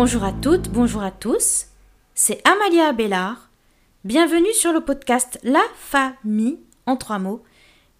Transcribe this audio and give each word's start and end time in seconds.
Bonjour 0.00 0.22
à 0.22 0.32
toutes, 0.32 0.68
bonjour 0.68 1.02
à 1.02 1.10
tous. 1.10 1.66
C'est 2.14 2.40
Amalia 2.46 2.86
Abélard. 2.86 3.50
Bienvenue 4.04 4.52
sur 4.52 4.72
le 4.72 4.80
podcast 4.80 5.40
La 5.42 5.64
Famille 5.74 6.60
en 6.86 6.96
trois 6.96 7.18
mots, 7.18 7.42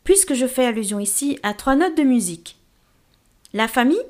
puisque 0.04 0.34
je 0.34 0.46
fais 0.46 0.64
allusion 0.64 1.00
ici 1.00 1.40
à 1.42 1.54
trois 1.54 1.74
notes 1.74 1.96
de 1.96 2.04
musique. 2.04 2.56
La 3.52 3.66
famille, 3.66 4.00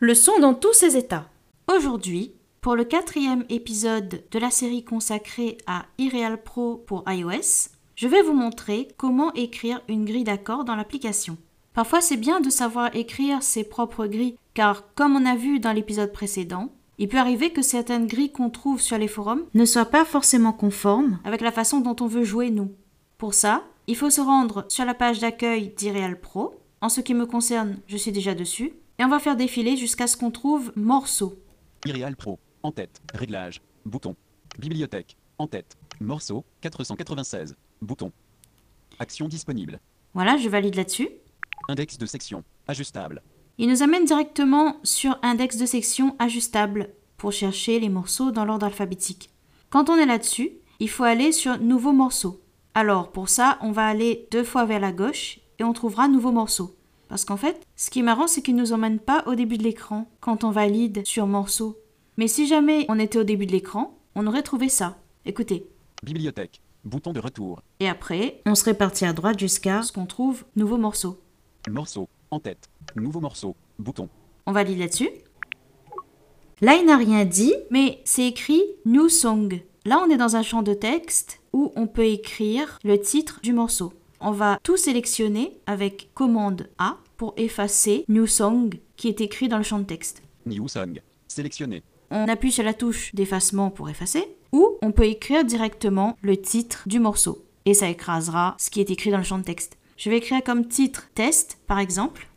le 0.00 0.14
son 0.14 0.38
dans 0.38 0.52
tous 0.52 0.74
ses 0.74 0.98
états. 0.98 1.26
Aujourd'hui, 1.74 2.30
pour 2.60 2.76
le 2.76 2.84
quatrième 2.84 3.46
épisode 3.48 4.22
de 4.30 4.38
la 4.38 4.50
série 4.50 4.84
consacrée 4.84 5.56
à 5.66 5.86
Ireal 5.96 6.42
Pro 6.42 6.76
pour 6.76 7.04
iOS, 7.06 7.70
je 7.96 8.06
vais 8.06 8.20
vous 8.20 8.34
montrer 8.34 8.88
comment 8.98 9.32
écrire 9.32 9.80
une 9.88 10.04
grille 10.04 10.24
d'accords 10.24 10.66
dans 10.66 10.76
l'application. 10.76 11.38
Parfois, 11.72 12.02
c'est 12.02 12.18
bien 12.18 12.42
de 12.42 12.50
savoir 12.50 12.94
écrire 12.94 13.42
ses 13.42 13.64
propres 13.64 14.08
grilles, 14.08 14.36
car 14.52 14.92
comme 14.94 15.16
on 15.16 15.24
a 15.24 15.36
vu 15.36 15.58
dans 15.58 15.72
l'épisode 15.72 16.12
précédent, 16.12 16.70
il 16.98 17.08
peut 17.08 17.18
arriver 17.18 17.50
que 17.50 17.62
certaines 17.62 18.06
grilles 18.06 18.32
qu'on 18.32 18.50
trouve 18.50 18.80
sur 18.80 18.98
les 18.98 19.08
forums 19.08 19.44
ne 19.54 19.64
soient 19.64 19.84
pas 19.90 20.04
forcément 20.04 20.52
conformes 20.52 21.18
avec 21.24 21.40
la 21.40 21.52
façon 21.52 21.80
dont 21.80 21.96
on 22.00 22.06
veut 22.06 22.24
jouer 22.24 22.50
nous. 22.50 22.72
Pour 23.18 23.34
ça, 23.34 23.64
il 23.86 23.96
faut 23.96 24.10
se 24.10 24.20
rendre 24.20 24.64
sur 24.68 24.84
la 24.84 24.94
page 24.94 25.18
d'accueil 25.18 25.72
d'Ireal 25.76 26.20
Pro. 26.20 26.60
En 26.80 26.88
ce 26.88 27.00
qui 27.00 27.14
me 27.14 27.26
concerne, 27.26 27.78
je 27.86 27.96
suis 27.96 28.12
déjà 28.12 28.34
dessus. 28.34 28.72
Et 28.98 29.04
on 29.04 29.08
va 29.08 29.18
faire 29.18 29.36
défiler 29.36 29.76
jusqu'à 29.76 30.06
ce 30.06 30.16
qu'on 30.16 30.30
trouve 30.30 30.72
morceau. 30.76 31.36
Ireal 31.84 32.16
Pro, 32.16 32.38
en 32.62 32.70
tête, 32.70 33.02
réglage, 33.12 33.60
bouton. 33.84 34.14
Bibliothèque, 34.58 35.16
en 35.38 35.48
tête, 35.48 35.76
morceau, 36.00 36.44
496, 36.60 37.56
bouton. 37.82 38.12
Action 39.00 39.26
disponible. 39.26 39.80
Voilà, 40.14 40.36
je 40.36 40.48
valide 40.48 40.76
là-dessus. 40.76 41.08
Index 41.68 41.98
de 41.98 42.06
section, 42.06 42.44
ajustable. 42.68 43.20
Il 43.56 43.68
nous 43.68 43.84
amène 43.84 44.04
directement 44.04 44.76
sur 44.82 45.16
index 45.22 45.56
de 45.56 45.66
section 45.66 46.16
ajustable 46.18 46.90
pour 47.16 47.30
chercher 47.30 47.78
les 47.78 47.88
morceaux 47.88 48.32
dans 48.32 48.44
l'ordre 48.44 48.66
alphabétique. 48.66 49.30
Quand 49.70 49.90
on 49.90 49.96
est 49.96 50.06
là-dessus, 50.06 50.50
il 50.80 50.90
faut 50.90 51.04
aller 51.04 51.30
sur 51.30 51.60
nouveau 51.60 51.92
morceau. 51.92 52.40
Alors 52.74 53.12
pour 53.12 53.28
ça, 53.28 53.58
on 53.60 53.70
va 53.70 53.86
aller 53.86 54.26
deux 54.32 54.42
fois 54.42 54.64
vers 54.64 54.80
la 54.80 54.90
gauche 54.90 55.38
et 55.60 55.64
on 55.64 55.72
trouvera 55.72 56.08
nouveau 56.08 56.32
morceau. 56.32 56.74
Parce 57.08 57.24
qu'en 57.24 57.36
fait, 57.36 57.64
ce 57.76 57.90
qui 57.90 58.00
est 58.00 58.02
marrant, 58.02 58.26
c'est 58.26 58.42
qu'il 58.42 58.56
ne 58.56 58.60
nous 58.60 58.72
emmène 58.72 58.98
pas 58.98 59.22
au 59.26 59.36
début 59.36 59.56
de 59.56 59.62
l'écran 59.62 60.10
quand 60.20 60.42
on 60.42 60.50
valide 60.50 61.02
sur 61.06 61.28
morceau. 61.28 61.78
Mais 62.16 62.26
si 62.26 62.48
jamais 62.48 62.86
on 62.88 62.98
était 62.98 63.20
au 63.20 63.24
début 63.24 63.46
de 63.46 63.52
l'écran, 63.52 63.96
on 64.16 64.26
aurait 64.26 64.42
trouvé 64.42 64.68
ça. 64.68 64.98
Écoutez. 65.26 65.68
Bibliothèque, 66.02 66.60
bouton 66.84 67.12
de 67.12 67.20
retour. 67.20 67.62
Et 67.78 67.88
après, 67.88 68.42
on 68.46 68.56
serait 68.56 68.74
parti 68.74 69.04
à 69.04 69.12
droite 69.12 69.38
jusqu'à 69.38 69.82
ce 69.82 69.92
qu'on 69.92 70.06
trouve 70.06 70.44
nouveau 70.56 70.76
morceau. 70.76 71.20
Morceau, 71.70 72.08
en 72.30 72.40
tête, 72.40 72.68
nouveau 72.96 73.20
morceau, 73.20 73.56
bouton. 73.78 74.08
On 74.46 74.52
valide 74.52 74.78
là-dessus. 74.78 75.10
Là, 76.60 76.76
il 76.76 76.86
n'a 76.86 76.96
rien 76.96 77.24
dit, 77.24 77.54
mais 77.70 78.00
c'est 78.04 78.26
écrit 78.26 78.62
New 78.84 79.08
Song. 79.08 79.60
Là, 79.84 80.02
on 80.04 80.10
est 80.10 80.16
dans 80.16 80.36
un 80.36 80.42
champ 80.42 80.62
de 80.62 80.72
texte 80.74 81.40
où 81.52 81.72
on 81.76 81.86
peut 81.86 82.06
écrire 82.06 82.78
le 82.84 82.98
titre 82.98 83.40
du 83.42 83.52
morceau. 83.52 83.92
On 84.20 84.30
va 84.30 84.58
tout 84.62 84.76
sélectionner 84.76 85.58
avec 85.66 86.10
commande 86.14 86.68
A 86.78 86.96
pour 87.16 87.34
effacer 87.36 88.04
New 88.08 88.26
Song 88.26 88.78
qui 88.96 89.08
est 89.08 89.20
écrit 89.20 89.48
dans 89.48 89.58
le 89.58 89.62
champ 89.62 89.78
de 89.78 89.84
texte. 89.84 90.22
New 90.46 90.68
Song, 90.68 91.00
sélectionné. 91.28 91.82
On 92.10 92.28
appuie 92.28 92.52
sur 92.52 92.64
la 92.64 92.74
touche 92.74 93.14
d'effacement 93.14 93.70
pour 93.70 93.90
effacer 93.90 94.24
ou 94.52 94.78
on 94.82 94.92
peut 94.92 95.04
écrire 95.04 95.44
directement 95.44 96.16
le 96.22 96.36
titre 96.36 96.84
du 96.86 97.00
morceau 97.00 97.44
et 97.66 97.74
ça 97.74 97.88
écrasera 97.88 98.56
ce 98.58 98.70
qui 98.70 98.80
est 98.80 98.90
écrit 98.90 99.10
dans 99.10 99.18
le 99.18 99.24
champ 99.24 99.38
de 99.38 99.44
texte. 99.44 99.76
Je 99.96 100.10
vais 100.10 100.18
écrire 100.18 100.42
comme 100.42 100.66
titre 100.66 101.08
test 101.14 101.58
par 101.66 101.78
exemple. 101.78 102.28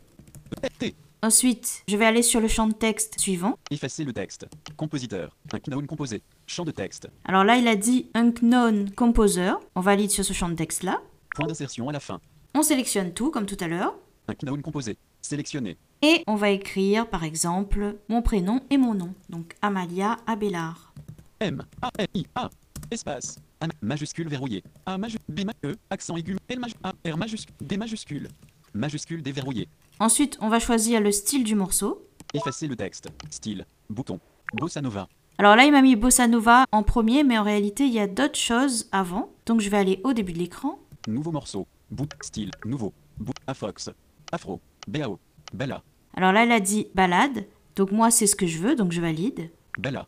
Ensuite, 1.20 1.82
je 1.88 1.96
vais 1.96 2.04
aller 2.04 2.22
sur 2.22 2.40
le 2.40 2.46
champ 2.46 2.68
de 2.68 2.74
texte 2.74 3.18
suivant. 3.18 3.58
Effacer 3.72 4.04
le 4.04 4.12
texte. 4.12 4.46
Compositeur. 4.76 5.36
Unknown 5.52 5.86
composé. 5.86 6.22
Champ 6.46 6.64
de 6.64 6.70
texte. 6.70 7.08
Alors 7.24 7.42
là, 7.42 7.56
il 7.56 7.66
a 7.66 7.74
dit 7.74 8.08
Unknown 8.14 8.90
Composer. 8.92 9.52
On 9.74 9.80
valide 9.80 10.10
sur 10.10 10.24
ce 10.24 10.32
champ 10.32 10.48
de 10.48 10.54
texte-là. 10.54 11.02
Point 11.34 11.48
d'insertion 11.48 11.88
à 11.88 11.92
la 11.92 11.98
fin. 12.00 12.20
On 12.54 12.62
sélectionne 12.62 13.12
tout, 13.12 13.30
comme 13.32 13.46
tout 13.46 13.56
à 13.60 13.66
l'heure. 13.66 13.94
Unknown 14.28 14.62
composé. 14.62 14.96
Sélectionné. 15.20 15.76
Et 16.02 16.22
on 16.28 16.36
va 16.36 16.50
écrire, 16.50 17.08
par 17.08 17.24
exemple, 17.24 17.96
mon 18.08 18.22
prénom 18.22 18.60
et 18.70 18.78
mon 18.78 18.94
nom. 18.94 19.12
Donc 19.28 19.56
Amalia 19.60 20.18
Abélard. 20.26 20.94
M. 21.40 21.64
A. 21.82 21.90
L. 21.98 22.06
I. 22.14 22.26
A. 22.36 22.48
Espace. 22.92 23.40
A 23.60 23.66
majuscule 23.82 24.28
verrouillé. 24.28 24.62
A 24.86 24.98
majuscule. 24.98 25.34
B. 25.34 25.44
ma- 25.44 25.52
E. 25.68 25.74
Accent 25.90 26.16
aigu. 26.16 26.36
L. 26.48 26.60
A. 26.84 26.92
R. 27.10 27.16
majuscule. 27.16 27.54
D. 27.60 27.76
majuscule. 27.76 28.28
Majuscule 28.74 29.22
déverrouillé. 29.22 29.68
Ensuite, 29.98 30.38
on 30.40 30.48
va 30.48 30.60
choisir 30.60 31.00
le 31.00 31.10
style 31.10 31.42
du 31.44 31.54
morceau. 31.54 32.06
Effacer 32.34 32.68
le 32.68 32.76
texte. 32.76 33.08
Style. 33.30 33.66
Bouton. 33.90 34.20
Bossa 34.54 34.80
Nova. 34.80 35.08
Alors 35.38 35.56
là, 35.56 35.64
il 35.64 35.72
m'a 35.72 35.82
mis 35.82 35.96
Bossa 35.96 36.28
Nova 36.28 36.64
en 36.72 36.82
premier, 36.82 37.24
mais 37.24 37.38
en 37.38 37.42
réalité, 37.42 37.84
il 37.86 37.92
y 37.92 37.98
a 37.98 38.06
d'autres 38.06 38.38
choses 38.38 38.88
avant. 38.92 39.30
Donc 39.46 39.60
je 39.60 39.68
vais 39.70 39.76
aller 39.78 40.00
au 40.04 40.12
début 40.12 40.32
de 40.32 40.38
l'écran. 40.38 40.78
Nouveau 41.08 41.32
morceau. 41.32 41.66
Bout. 41.90 42.08
Style. 42.20 42.50
Nouveau. 42.64 42.92
Bout. 43.18 43.32
Afox. 43.46 43.90
Afro. 44.30 44.60
BAO. 44.86 45.18
Bella. 45.52 45.82
Alors 46.14 46.32
là, 46.32 46.44
il 46.44 46.52
a 46.52 46.60
dit 46.60 46.86
balade. 46.94 47.46
Donc 47.76 47.90
moi, 47.92 48.10
c'est 48.10 48.26
ce 48.26 48.36
que 48.36 48.46
je 48.46 48.58
veux, 48.58 48.76
donc 48.76 48.92
je 48.92 49.00
valide. 49.00 49.50
Bella. 49.78 50.06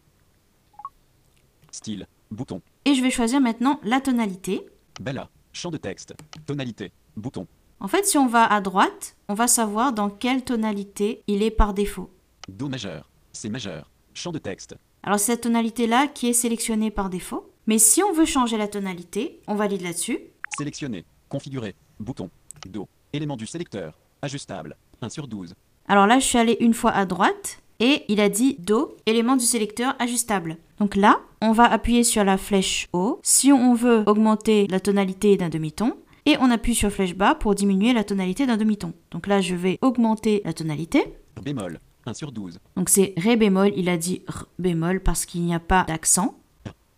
Style. 1.70 2.06
Bouton. 2.30 2.60
Et 2.90 2.94
je 2.96 3.02
vais 3.02 3.10
choisir 3.10 3.40
maintenant 3.40 3.78
la 3.84 4.00
tonalité. 4.00 4.66
Bella. 5.00 5.30
Champ 5.52 5.70
de 5.70 5.76
texte. 5.76 6.12
Tonalité. 6.44 6.90
Bouton. 7.16 7.46
En 7.78 7.86
fait, 7.86 8.04
si 8.04 8.18
on 8.18 8.26
va 8.26 8.44
à 8.44 8.60
droite, 8.60 9.14
on 9.28 9.34
va 9.34 9.46
savoir 9.46 9.92
dans 9.92 10.10
quelle 10.10 10.42
tonalité 10.42 11.22
il 11.28 11.44
est 11.44 11.52
par 11.52 11.72
défaut. 11.72 12.10
Do 12.48 12.68
majeur. 12.68 13.08
C 13.32 13.48
majeur. 13.48 13.88
Champ 14.12 14.32
de 14.32 14.40
texte. 14.40 14.74
Alors 15.04 15.20
c'est 15.20 15.26
cette 15.26 15.42
tonalité-là 15.42 16.08
qui 16.08 16.30
est 16.30 16.32
sélectionnée 16.32 16.90
par 16.90 17.10
défaut. 17.10 17.48
Mais 17.68 17.78
si 17.78 18.02
on 18.02 18.12
veut 18.12 18.24
changer 18.24 18.56
la 18.56 18.66
tonalité, 18.66 19.40
on 19.46 19.54
valide 19.54 19.82
là-dessus. 19.82 20.18
Sélectionner. 20.58 21.04
Configurer. 21.28 21.76
Bouton. 22.00 22.28
Do. 22.66 22.88
Élément 23.12 23.36
du 23.36 23.46
sélecteur. 23.46 23.96
Ajustable. 24.20 24.76
1 25.00 25.10
sur 25.10 25.28
12. 25.28 25.54
Alors 25.86 26.08
là, 26.08 26.18
je 26.18 26.24
suis 26.24 26.38
allée 26.38 26.56
une 26.58 26.74
fois 26.74 26.90
à 26.90 27.06
droite 27.06 27.62
et 27.80 28.04
il 28.08 28.20
a 28.20 28.28
dit 28.28 28.56
Do, 28.58 28.96
élément 29.06 29.36
du 29.36 29.44
sélecteur 29.44 29.96
ajustable. 29.98 30.58
Donc 30.78 30.94
là, 30.94 31.20
on 31.42 31.52
va 31.52 31.64
appuyer 31.64 32.04
sur 32.04 32.22
la 32.22 32.36
flèche 32.36 32.88
haut 32.92 33.18
si 33.22 33.52
on 33.52 33.74
veut 33.74 34.04
augmenter 34.06 34.66
la 34.68 34.78
tonalité 34.78 35.36
d'un 35.36 35.48
demi-ton 35.48 35.94
et 36.26 36.36
on 36.40 36.50
appuie 36.50 36.74
sur 36.74 36.90
flèche 36.90 37.16
bas 37.16 37.34
pour 37.34 37.54
diminuer 37.54 37.92
la 37.92 38.04
tonalité 38.04 38.46
d'un 38.46 38.56
demi-ton. 38.56 38.92
Donc 39.10 39.26
là, 39.26 39.40
je 39.40 39.54
vais 39.54 39.78
augmenter 39.82 40.42
la 40.44 40.52
tonalité. 40.52 41.14
Bémol. 41.42 41.80
1 42.06 42.14
sur 42.14 42.32
12. 42.32 42.58
Donc 42.76 42.88
c'est 42.88 43.14
Ré 43.16 43.36
bémol, 43.36 43.72
il 43.76 43.88
a 43.88 43.96
dit 43.96 44.22
R 44.26 44.46
bémol 44.58 45.00
parce 45.00 45.26
qu'il 45.26 45.42
n'y 45.42 45.54
a 45.54 45.60
pas 45.60 45.84
d'accent. 45.84 46.38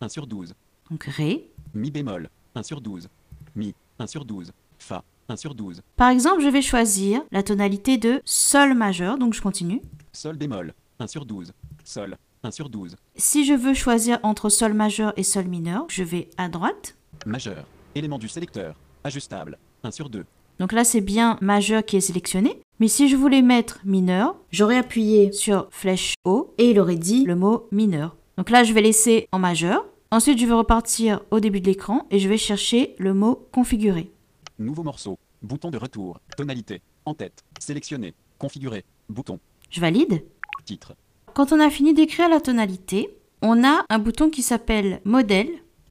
1 0.01 0.09
sur 0.09 0.27
12. 0.27 0.53
Donc 0.89 1.03
Ré. 1.03 1.49
Mi 1.73 1.91
bémol. 1.91 2.29
1 2.55 2.63
sur 2.63 2.81
12. 2.81 3.09
Mi. 3.55 3.73
1 3.99 4.07
sur 4.07 4.25
12. 4.25 4.51
Fa. 4.79 5.03
1 5.29 5.35
sur 5.35 5.55
12. 5.55 5.81
Par 5.95 6.09
exemple, 6.09 6.41
je 6.41 6.47
vais 6.47 6.61
choisir 6.61 7.21
la 7.31 7.43
tonalité 7.43 7.97
de 7.97 8.21
Sol 8.25 8.73
majeur, 8.73 9.17
donc 9.17 9.33
je 9.33 9.41
continue. 9.41 9.81
Sol 10.15 10.37
bémol. 10.37 10.73
1 10.99 11.07
sur 11.07 11.25
12. 11.25 11.53
Sol. 11.83 12.17
1 12.43 12.51
sur 12.51 12.69
12. 12.69 12.95
Si 13.15 13.45
je 13.45 13.53
veux 13.53 13.73
choisir 13.73 14.19
entre 14.21 14.49
Sol 14.49 14.73
majeur 14.73 15.11
et 15.17 15.23
Sol 15.23 15.45
mineur, 15.45 15.85
je 15.89 16.03
vais 16.03 16.29
à 16.37 16.49
droite. 16.49 16.95
Majeur. 17.25 17.65
Élément 17.95 18.19
du 18.19 18.27
sélecteur. 18.27 18.75
Ajustable. 19.03 19.57
1 19.83 19.89
sur 19.89 20.09
2. 20.09 20.23
Donc 20.59 20.71
là, 20.71 20.83
c'est 20.83 21.01
bien 21.01 21.37
majeur 21.41 21.83
qui 21.83 21.97
est 21.97 22.01
sélectionné. 22.01 22.61
Mais 22.79 22.87
si 22.87 23.09
je 23.09 23.15
voulais 23.15 23.41
mettre 23.41 23.79
mineur, 23.85 24.35
j'aurais 24.51 24.77
appuyé 24.77 25.31
sur 25.31 25.67
flèche 25.71 26.13
haut 26.25 26.53
et 26.59 26.69
il 26.69 26.79
aurait 26.79 26.95
dit 26.95 27.25
le 27.25 27.35
mot 27.35 27.67
mineur. 27.71 28.15
Donc 28.37 28.51
là, 28.51 28.63
je 28.63 28.73
vais 28.73 28.81
laisser 28.81 29.27
en 29.31 29.39
majeur. 29.39 29.83
Ensuite, 30.11 30.37
je 30.37 30.45
vais 30.45 30.53
repartir 30.53 31.21
au 31.31 31.39
début 31.39 31.59
de 31.59 31.65
l'écran 31.65 32.05
et 32.11 32.19
je 32.19 32.29
vais 32.29 32.37
chercher 32.37 32.93
le 32.99 33.15
mot 33.15 33.47
configurer. 33.51 34.11
Nouveau 34.59 34.83
morceau. 34.83 35.17
Bouton 35.41 35.71
de 35.71 35.77
retour. 35.77 36.19
Tonalité. 36.37 36.81
En 37.05 37.15
tête. 37.15 37.43
Sélectionner. 37.59 38.13
Configurer. 38.37 38.85
Bouton. 39.09 39.39
Je 39.73 39.81
valide. 39.81 40.23
Titre. 40.65 40.95
Quand 41.33 41.51
on 41.51 41.59
a 41.59 41.71
fini 41.71 41.95
d'écrire 41.95 42.29
la 42.29 42.39
tonalité, 42.39 43.09
on 43.41 43.63
a 43.63 43.83
un 43.89 43.97
bouton 43.97 44.29
qui 44.29 44.43
s'appelle 44.43 45.01
modèle 45.03 45.49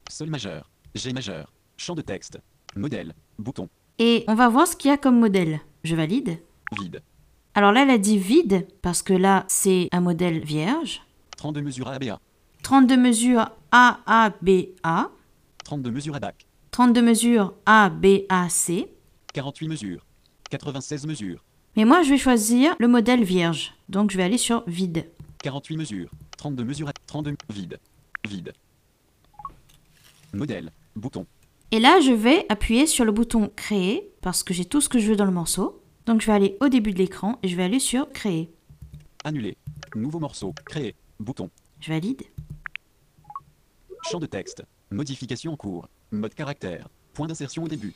Sol 0.09 0.29
majeur. 0.29 0.69
G 0.95 1.11
majeur. 1.11 1.51
Champ 1.75 1.93
de 1.93 2.01
texte. 2.01 2.39
Modèle. 2.77 3.13
Bouton. 3.37 3.67
et 3.99 4.23
on 4.29 4.35
va 4.35 4.47
voir 4.47 4.67
ce 4.67 4.77
qu'il 4.77 4.89
y 4.89 4.93
a 4.93 4.97
comme 4.97 5.19
modèle. 5.19 5.59
Je 5.83 5.95
valide. 5.95 6.39
Vide. 6.79 7.01
Alors 7.55 7.73
là, 7.73 7.83
elle 7.83 7.89
a 7.89 7.97
dit 7.97 8.17
vide 8.17 8.65
parce 8.81 9.03
que 9.03 9.13
là, 9.13 9.43
c'est 9.49 9.89
un 9.91 9.99
modèle 9.99 10.45
vierge. 10.45 11.01
32 11.35 11.61
mesures 11.61 11.89
ABA. 11.89 12.19
32 12.63 12.95
mesures 12.95 13.51
AABA, 13.71 15.11
32 15.65 15.91
mesures 15.91 16.15
ABAC. 16.15 16.47
32 16.71 17.01
mesures 17.01 17.53
ABAC. 17.65 18.87
48 19.33 19.67
mesures. 19.67 20.05
96 20.49 21.05
mesures. 21.05 21.43
Mais 21.75 21.85
moi, 21.85 22.03
je 22.03 22.09
vais 22.09 22.17
choisir 22.17 22.75
le 22.79 22.87
modèle 22.87 23.23
vierge. 23.23 23.73
Donc, 23.89 24.11
je 24.11 24.17
vais 24.17 24.23
aller 24.23 24.37
sur 24.37 24.63
vide. 24.67 25.09
48 25.43 25.77
mesures. 25.77 26.11
32 26.37 26.63
mesures 26.63 26.87
à 26.87 26.93
32 27.07 27.35
vide. 27.49 27.79
Vide. 28.27 28.53
Modèle. 30.33 30.71
Bouton. 30.95 31.25
Et 31.71 31.79
là, 31.79 31.99
je 31.99 32.11
vais 32.11 32.45
appuyer 32.49 32.85
sur 32.85 33.05
le 33.05 33.11
bouton 33.11 33.51
créer 33.55 34.07
parce 34.21 34.43
que 34.43 34.53
j'ai 34.53 34.65
tout 34.65 34.81
ce 34.81 34.89
que 34.89 34.99
je 34.99 35.09
veux 35.09 35.15
dans 35.15 35.25
le 35.25 35.31
morceau. 35.31 35.81
Donc, 36.05 36.21
je 36.21 36.27
vais 36.27 36.33
aller 36.33 36.57
au 36.61 36.69
début 36.69 36.91
de 36.93 36.99
l'écran 36.99 37.39
et 37.41 37.47
je 37.47 37.55
vais 37.55 37.63
aller 37.63 37.79
sur 37.79 38.11
créer. 38.11 38.51
Annuler. 39.23 39.57
Nouveau 39.95 40.19
morceau. 40.19 40.53
Créer. 40.65 40.93
Bouton. 41.19 41.49
Je 41.79 41.89
valide. 41.89 42.21
Champ 44.03 44.19
de 44.19 44.27
texte. 44.27 44.63
Modification 44.91 45.53
en 45.53 45.57
cours. 45.57 45.87
Mode 46.11 46.35
caractère. 46.35 46.87
Point 47.13 47.25
d'insertion 47.25 47.63
au 47.63 47.67
début. 47.67 47.93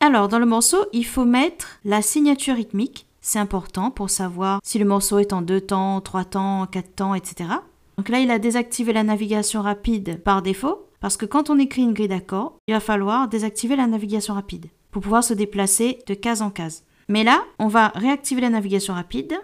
Alors, 0.00 0.26
dans 0.28 0.38
le 0.38 0.46
morceau, 0.46 0.86
il 0.92 1.04
faut 1.06 1.24
mettre 1.24 1.78
la 1.84 2.02
signature 2.02 2.56
rythmique. 2.56 3.06
C'est 3.20 3.38
important 3.38 3.90
pour 3.90 4.10
savoir 4.10 4.60
si 4.64 4.78
le 4.78 4.84
morceau 4.84 5.18
est 5.18 5.32
en 5.32 5.42
deux 5.42 5.60
temps, 5.60 6.00
trois 6.00 6.24
temps, 6.24 6.66
quatre 6.66 6.94
temps, 6.94 7.14
etc. 7.14 7.50
Donc 7.96 8.08
là, 8.08 8.20
il 8.20 8.30
a 8.30 8.38
désactivé 8.38 8.92
la 8.92 9.02
navigation 9.02 9.60
rapide 9.62 10.22
par 10.22 10.42
défaut, 10.42 10.86
parce 11.00 11.16
que 11.16 11.26
quand 11.26 11.50
on 11.50 11.58
écrit 11.58 11.82
une 11.82 11.92
grille 11.92 12.08
d'accords, 12.08 12.56
il 12.66 12.74
va 12.74 12.80
falloir 12.80 13.28
désactiver 13.28 13.76
la 13.76 13.86
navigation 13.86 14.34
rapide 14.34 14.66
pour 14.90 15.02
pouvoir 15.02 15.22
se 15.22 15.34
déplacer 15.34 15.98
de 16.06 16.14
case 16.14 16.42
en 16.42 16.50
case. 16.50 16.84
Mais 17.08 17.24
là, 17.24 17.42
on 17.58 17.68
va 17.68 17.88
réactiver 17.88 18.40
la 18.40 18.50
navigation 18.50 18.94
rapide 18.94 19.38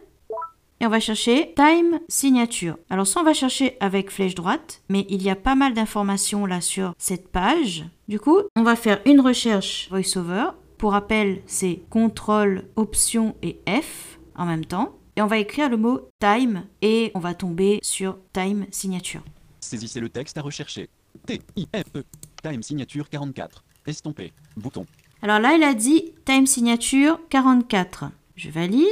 et 0.80 0.86
on 0.86 0.90
va 0.90 1.00
chercher 1.00 1.54
Time 1.56 2.00
Signature. 2.08 2.76
Alors 2.90 3.06
soit 3.06 3.22
on 3.22 3.24
va 3.24 3.32
chercher 3.32 3.76
avec 3.80 4.10
flèche 4.10 4.34
droite, 4.34 4.82
mais 4.88 5.06
il 5.08 5.22
y 5.22 5.30
a 5.30 5.36
pas 5.36 5.54
mal 5.54 5.74
d'informations 5.74 6.46
là 6.46 6.60
sur 6.60 6.94
cette 6.98 7.28
page. 7.28 7.84
Du 8.08 8.20
coup, 8.20 8.40
on 8.56 8.62
va 8.62 8.76
faire 8.76 9.00
une 9.06 9.20
recherche 9.20 9.88
VoiceOver. 9.90 10.50
Pour 10.78 10.92
rappel, 10.92 11.42
c'est 11.46 11.80
CTRL, 11.90 12.64
Option 12.76 13.34
et 13.42 13.60
F 13.66 14.18
en 14.34 14.44
même 14.44 14.64
temps. 14.64 14.98
Et 15.16 15.22
on 15.22 15.26
va 15.26 15.38
écrire 15.38 15.70
le 15.70 15.78
mot 15.78 16.10
Time 16.20 16.64
et 16.82 17.10
on 17.14 17.18
va 17.18 17.32
tomber 17.32 17.78
sur 17.82 18.18
Time 18.34 18.66
Signature. 18.70 19.22
Saisissez 19.60 20.00
le 20.00 20.10
texte 20.10 20.36
à 20.36 20.42
rechercher. 20.42 20.90
T-I-M-E. 21.26 22.04
Time 22.42 22.62
signature 22.62 23.08
44. 23.08 23.64
Estomper. 23.86 24.32
Bouton. 24.56 24.84
Alors 25.22 25.38
là, 25.38 25.54
il 25.54 25.62
a 25.62 25.72
dit 25.72 26.12
Time 26.26 26.46
Signature 26.46 27.18
44. 27.30 28.10
Je 28.36 28.50
valide. 28.50 28.86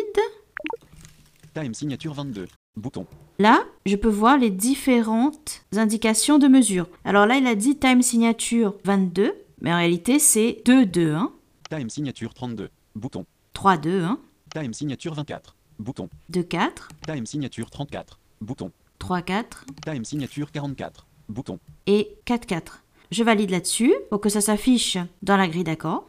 Time 1.53 1.75
signature 1.75 2.15
22. 2.15 2.49
Bouton. 2.77 3.07
Là, 3.39 3.63
je 3.85 3.97
peux 3.97 4.09
voir 4.09 4.39
les 4.39 4.51
différentes 4.51 5.65
indications 5.77 6.39
de 6.39 6.49
mesure. 6.49 6.89
Alors 7.05 7.27
là, 7.27 7.37
il 7.37 7.47
a 7.47 7.55
dit 7.55 7.77
time 7.77 8.03
signature 8.03 8.75
22, 8.85 9.35
mais 9.61 9.73
en 9.73 9.77
réalité, 9.77 10.19
c'est 10.19 10.63
2, 10.65 10.87
2, 10.87 11.13
1, 11.13 11.33
Time 11.77 11.91
signature 11.91 12.33
32. 12.33 12.69
Bouton. 12.95 13.27
3, 13.53 13.79
2, 13.79 14.05
1, 14.05 14.21
Time 14.55 14.73
signature 14.73 15.13
24. 15.13 15.57
Bouton. 15.81 16.09
2, 16.29 16.45
4, 16.45 16.89
Time 17.05 17.27
signature 17.27 17.69
34. 17.69 18.21
Bouton. 18.41 18.71
3, 19.01 19.23
4 19.23 19.65
Time 19.85 20.05
signature 20.05 20.53
44. 20.53 21.05
Bouton. 21.29 21.59
et 21.89 22.17
4, 22.27 22.47
4. 22.47 22.85
Je 23.11 23.25
valide 23.25 23.51
là-dessus 23.51 23.93
pour 24.09 24.21
que 24.21 24.29
ça 24.29 24.41
s'affiche 24.41 24.99
dans 25.23 25.37
la 25.37 25.49
grille 25.49 25.65
d'accord. 25.65 26.07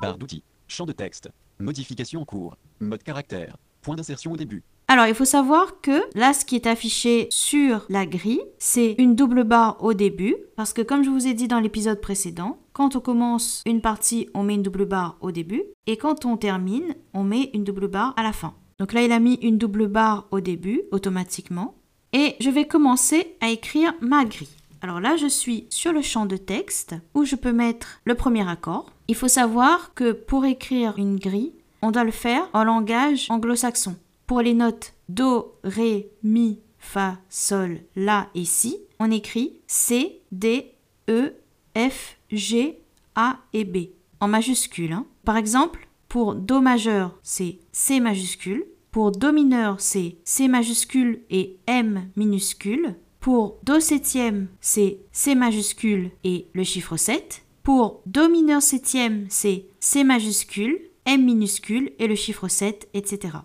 Barre 0.00 0.18
d'outils. 0.18 0.42
Champ 0.66 0.86
de 0.86 0.92
texte. 0.92 1.30
Modification 1.60 2.22
en 2.22 2.24
cours. 2.24 2.56
Mode 2.80 3.04
caractère. 3.04 3.56
Point 3.80 3.94
d'insertion 3.94 4.32
au 4.32 4.36
début. 4.36 4.64
Alors, 4.88 5.06
il 5.06 5.14
faut 5.14 5.24
savoir 5.24 5.80
que 5.80 6.02
là, 6.18 6.32
ce 6.32 6.44
qui 6.44 6.54
est 6.54 6.66
affiché 6.66 7.26
sur 7.30 7.86
la 7.88 8.06
grille, 8.06 8.42
c'est 8.58 8.94
une 8.98 9.16
double 9.16 9.42
barre 9.42 9.82
au 9.82 9.94
début, 9.94 10.36
parce 10.54 10.72
que 10.72 10.82
comme 10.82 11.02
je 11.02 11.10
vous 11.10 11.26
ai 11.26 11.34
dit 11.34 11.48
dans 11.48 11.58
l'épisode 11.58 12.00
précédent, 12.00 12.58
quand 12.76 12.94
on 12.94 13.00
commence 13.00 13.62
une 13.64 13.80
partie, 13.80 14.28
on 14.34 14.42
met 14.42 14.54
une 14.54 14.62
double 14.62 14.84
barre 14.84 15.16
au 15.22 15.32
début, 15.32 15.62
et 15.86 15.96
quand 15.96 16.26
on 16.26 16.36
termine, 16.36 16.94
on 17.14 17.24
met 17.24 17.48
une 17.54 17.64
double 17.64 17.88
barre 17.88 18.12
à 18.18 18.22
la 18.22 18.34
fin. 18.34 18.52
Donc 18.78 18.92
là, 18.92 19.02
il 19.02 19.12
a 19.12 19.18
mis 19.18 19.36
une 19.36 19.56
double 19.56 19.86
barre 19.86 20.26
au 20.30 20.40
début, 20.40 20.82
automatiquement, 20.92 21.74
et 22.12 22.36
je 22.38 22.50
vais 22.50 22.66
commencer 22.66 23.34
à 23.40 23.48
écrire 23.48 23.94
ma 24.02 24.26
grille. 24.26 24.50
Alors 24.82 25.00
là, 25.00 25.16
je 25.16 25.26
suis 25.26 25.64
sur 25.70 25.90
le 25.90 26.02
champ 26.02 26.26
de 26.26 26.36
texte 26.36 26.94
où 27.14 27.24
je 27.24 27.34
peux 27.34 27.52
mettre 27.52 27.98
le 28.04 28.14
premier 28.14 28.46
accord. 28.46 28.92
Il 29.08 29.14
faut 29.14 29.26
savoir 29.26 29.94
que 29.94 30.12
pour 30.12 30.44
écrire 30.44 30.98
une 30.98 31.18
grille, 31.18 31.54
on 31.80 31.92
doit 31.92 32.04
le 32.04 32.10
faire 32.10 32.46
en 32.52 32.64
langage 32.64 33.30
anglo-saxon. 33.30 33.96
Pour 34.26 34.42
les 34.42 34.52
notes 34.52 34.92
Do, 35.08 35.54
Ré, 35.64 36.10
Mi, 36.22 36.60
Fa, 36.78 37.16
Sol, 37.30 37.80
La 37.96 38.28
et 38.34 38.44
Si, 38.44 38.76
on 38.98 39.10
écrit 39.10 39.60
C, 39.66 40.20
D, 40.30 40.74
E, 41.08 41.32
F, 41.74 42.15
G, 42.30 42.78
A 43.14 43.38
et 43.52 43.64
B 43.64 43.88
en 44.20 44.28
majuscule. 44.28 44.92
hein. 44.92 45.06
Par 45.24 45.36
exemple, 45.36 45.88
pour 46.08 46.34
Do 46.34 46.60
majeur, 46.60 47.18
c'est 47.22 47.58
C 47.72 48.00
majuscule. 48.00 48.64
Pour 48.90 49.12
Do 49.12 49.32
mineur, 49.32 49.80
c'est 49.80 50.16
C 50.24 50.48
majuscule 50.48 51.20
et 51.30 51.58
M 51.66 52.08
minuscule. 52.16 52.94
Pour 53.20 53.58
Do 53.64 53.80
septième, 53.80 54.48
c'est 54.60 55.00
C 55.12 55.34
majuscule 55.34 56.10
et 56.24 56.46
le 56.54 56.62
chiffre 56.64 56.96
7. 56.96 57.42
Pour 57.62 58.00
Do 58.06 58.28
mineur 58.28 58.62
septième, 58.62 59.26
c'est 59.28 59.66
C 59.80 60.04
majuscule, 60.04 60.78
M 61.04 61.24
minuscule 61.24 61.92
et 61.98 62.06
le 62.06 62.14
chiffre 62.14 62.48
7, 62.48 62.88
etc. 62.94 63.38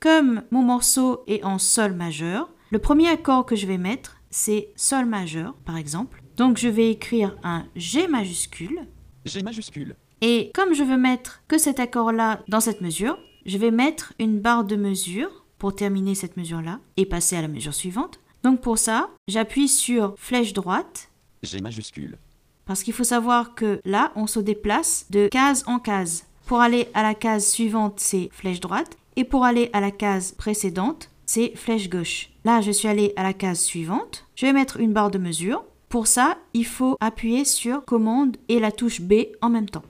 Comme 0.00 0.42
mon 0.50 0.62
morceau 0.62 1.22
est 1.26 1.44
en 1.44 1.58
Sol 1.58 1.92
majeur, 1.94 2.50
le 2.70 2.78
premier 2.78 3.08
accord 3.08 3.46
que 3.46 3.56
je 3.56 3.66
vais 3.66 3.78
mettre, 3.78 4.16
c'est 4.30 4.68
Sol 4.76 5.06
majeur, 5.06 5.54
par 5.64 5.76
exemple. 5.76 6.22
Donc 6.36 6.58
je 6.58 6.68
vais 6.68 6.90
écrire 6.90 7.36
un 7.42 7.64
G 7.76 8.08
majuscule. 8.08 8.80
G 9.24 9.42
majuscule. 9.42 9.94
Et 10.20 10.50
comme 10.54 10.74
je 10.74 10.82
veux 10.82 10.96
mettre 10.96 11.42
que 11.48 11.58
cet 11.58 11.78
accord-là 11.80 12.40
dans 12.48 12.60
cette 12.60 12.80
mesure, 12.80 13.18
je 13.46 13.58
vais 13.58 13.70
mettre 13.70 14.14
une 14.18 14.40
barre 14.40 14.64
de 14.64 14.76
mesure 14.76 15.44
pour 15.58 15.74
terminer 15.74 16.14
cette 16.14 16.36
mesure-là 16.36 16.80
et 16.96 17.06
passer 17.06 17.36
à 17.36 17.42
la 17.42 17.48
mesure 17.48 17.74
suivante. 17.74 18.20
Donc 18.42 18.60
pour 18.60 18.78
ça, 18.78 19.10
j'appuie 19.28 19.68
sur 19.68 20.14
flèche 20.18 20.52
droite 20.52 21.10
G 21.42 21.60
majuscule. 21.60 22.18
parce 22.64 22.82
qu'il 22.82 22.94
faut 22.94 23.04
savoir 23.04 23.54
que 23.54 23.80
là, 23.84 24.12
on 24.16 24.26
se 24.26 24.40
déplace 24.40 25.06
de 25.10 25.28
case 25.28 25.64
en 25.66 25.78
case. 25.78 26.24
Pour 26.46 26.60
aller 26.60 26.88
à 26.94 27.02
la 27.02 27.14
case 27.14 27.46
suivante, 27.46 28.00
c'est 28.00 28.28
flèche 28.32 28.60
droite. 28.60 28.96
Et 29.16 29.24
pour 29.24 29.44
aller 29.44 29.70
à 29.72 29.80
la 29.80 29.90
case 29.90 30.32
précédente, 30.32 31.10
c'est 31.26 31.52
flèche 31.54 31.88
gauche. 31.88 32.30
Là, 32.44 32.60
je 32.60 32.70
suis 32.70 32.88
allé 32.88 33.12
à 33.16 33.22
la 33.22 33.32
case 33.32 33.60
suivante. 33.60 34.26
Je 34.34 34.46
vais 34.46 34.52
mettre 34.52 34.78
une 34.80 34.92
barre 34.92 35.10
de 35.10 35.18
mesure. 35.18 35.64
Pour 35.94 36.08
ça, 36.08 36.38
il 36.54 36.66
faut 36.66 36.96
appuyer 36.98 37.44
sur 37.44 37.84
commande 37.84 38.36
et 38.48 38.58
la 38.58 38.72
touche 38.72 39.00
B 39.00 39.26
en 39.40 39.48
même 39.48 39.70
temps. 39.70 39.84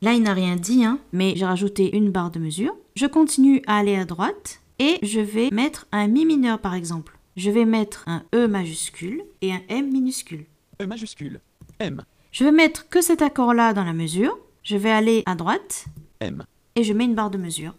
Là, 0.00 0.14
il 0.14 0.22
n'a 0.22 0.32
rien 0.32 0.56
dit, 0.56 0.86
hein, 0.86 1.00
mais 1.12 1.34
j'ai 1.36 1.44
rajouté 1.44 1.94
une 1.94 2.10
barre 2.10 2.30
de 2.30 2.38
mesure. 2.38 2.74
Je 2.96 3.04
continue 3.04 3.60
à 3.66 3.76
aller 3.76 3.94
à 3.96 4.06
droite 4.06 4.62
et 4.78 4.96
je 5.02 5.20
vais 5.20 5.50
mettre 5.50 5.86
un 5.92 6.08
Mi 6.08 6.24
mineur 6.24 6.60
par 6.60 6.72
exemple. 6.72 7.18
Je 7.36 7.50
vais 7.50 7.66
mettre 7.66 8.04
un 8.06 8.22
E 8.34 8.46
majuscule 8.46 9.22
et 9.42 9.52
un 9.52 9.60
M 9.68 9.92
minuscule. 9.92 10.46
E 10.80 10.86
majuscule. 10.86 11.40
M. 11.78 12.00
Je 12.32 12.44
vais 12.44 12.52
mettre 12.52 12.88
que 12.88 13.02
cet 13.02 13.20
accord-là 13.20 13.74
dans 13.74 13.84
la 13.84 13.92
mesure. 13.92 14.38
Je 14.62 14.78
vais 14.78 14.90
aller 14.90 15.24
à 15.26 15.34
droite 15.34 15.88
M. 16.20 16.42
et 16.74 16.84
je 16.84 16.94
mets 16.94 17.04
une 17.04 17.14
barre 17.14 17.30
de 17.30 17.36
mesure. 17.36 17.74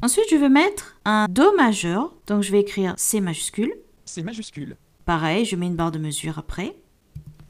Ensuite, 0.00 0.26
je 0.30 0.36
vais 0.36 0.48
mettre 0.48 0.96
un 1.04 1.26
Do 1.28 1.56
majeur, 1.56 2.14
donc 2.28 2.44
je 2.44 2.52
vais 2.52 2.60
écrire 2.60 2.94
C 2.98 3.20
majuscule. 3.20 3.74
C 4.04 4.22
majuscule. 4.22 4.76
Pareil, 5.10 5.44
je 5.44 5.56
mets 5.56 5.66
une 5.66 5.74
barre 5.74 5.90
de 5.90 5.98
mesure 5.98 6.38
après. 6.38 6.72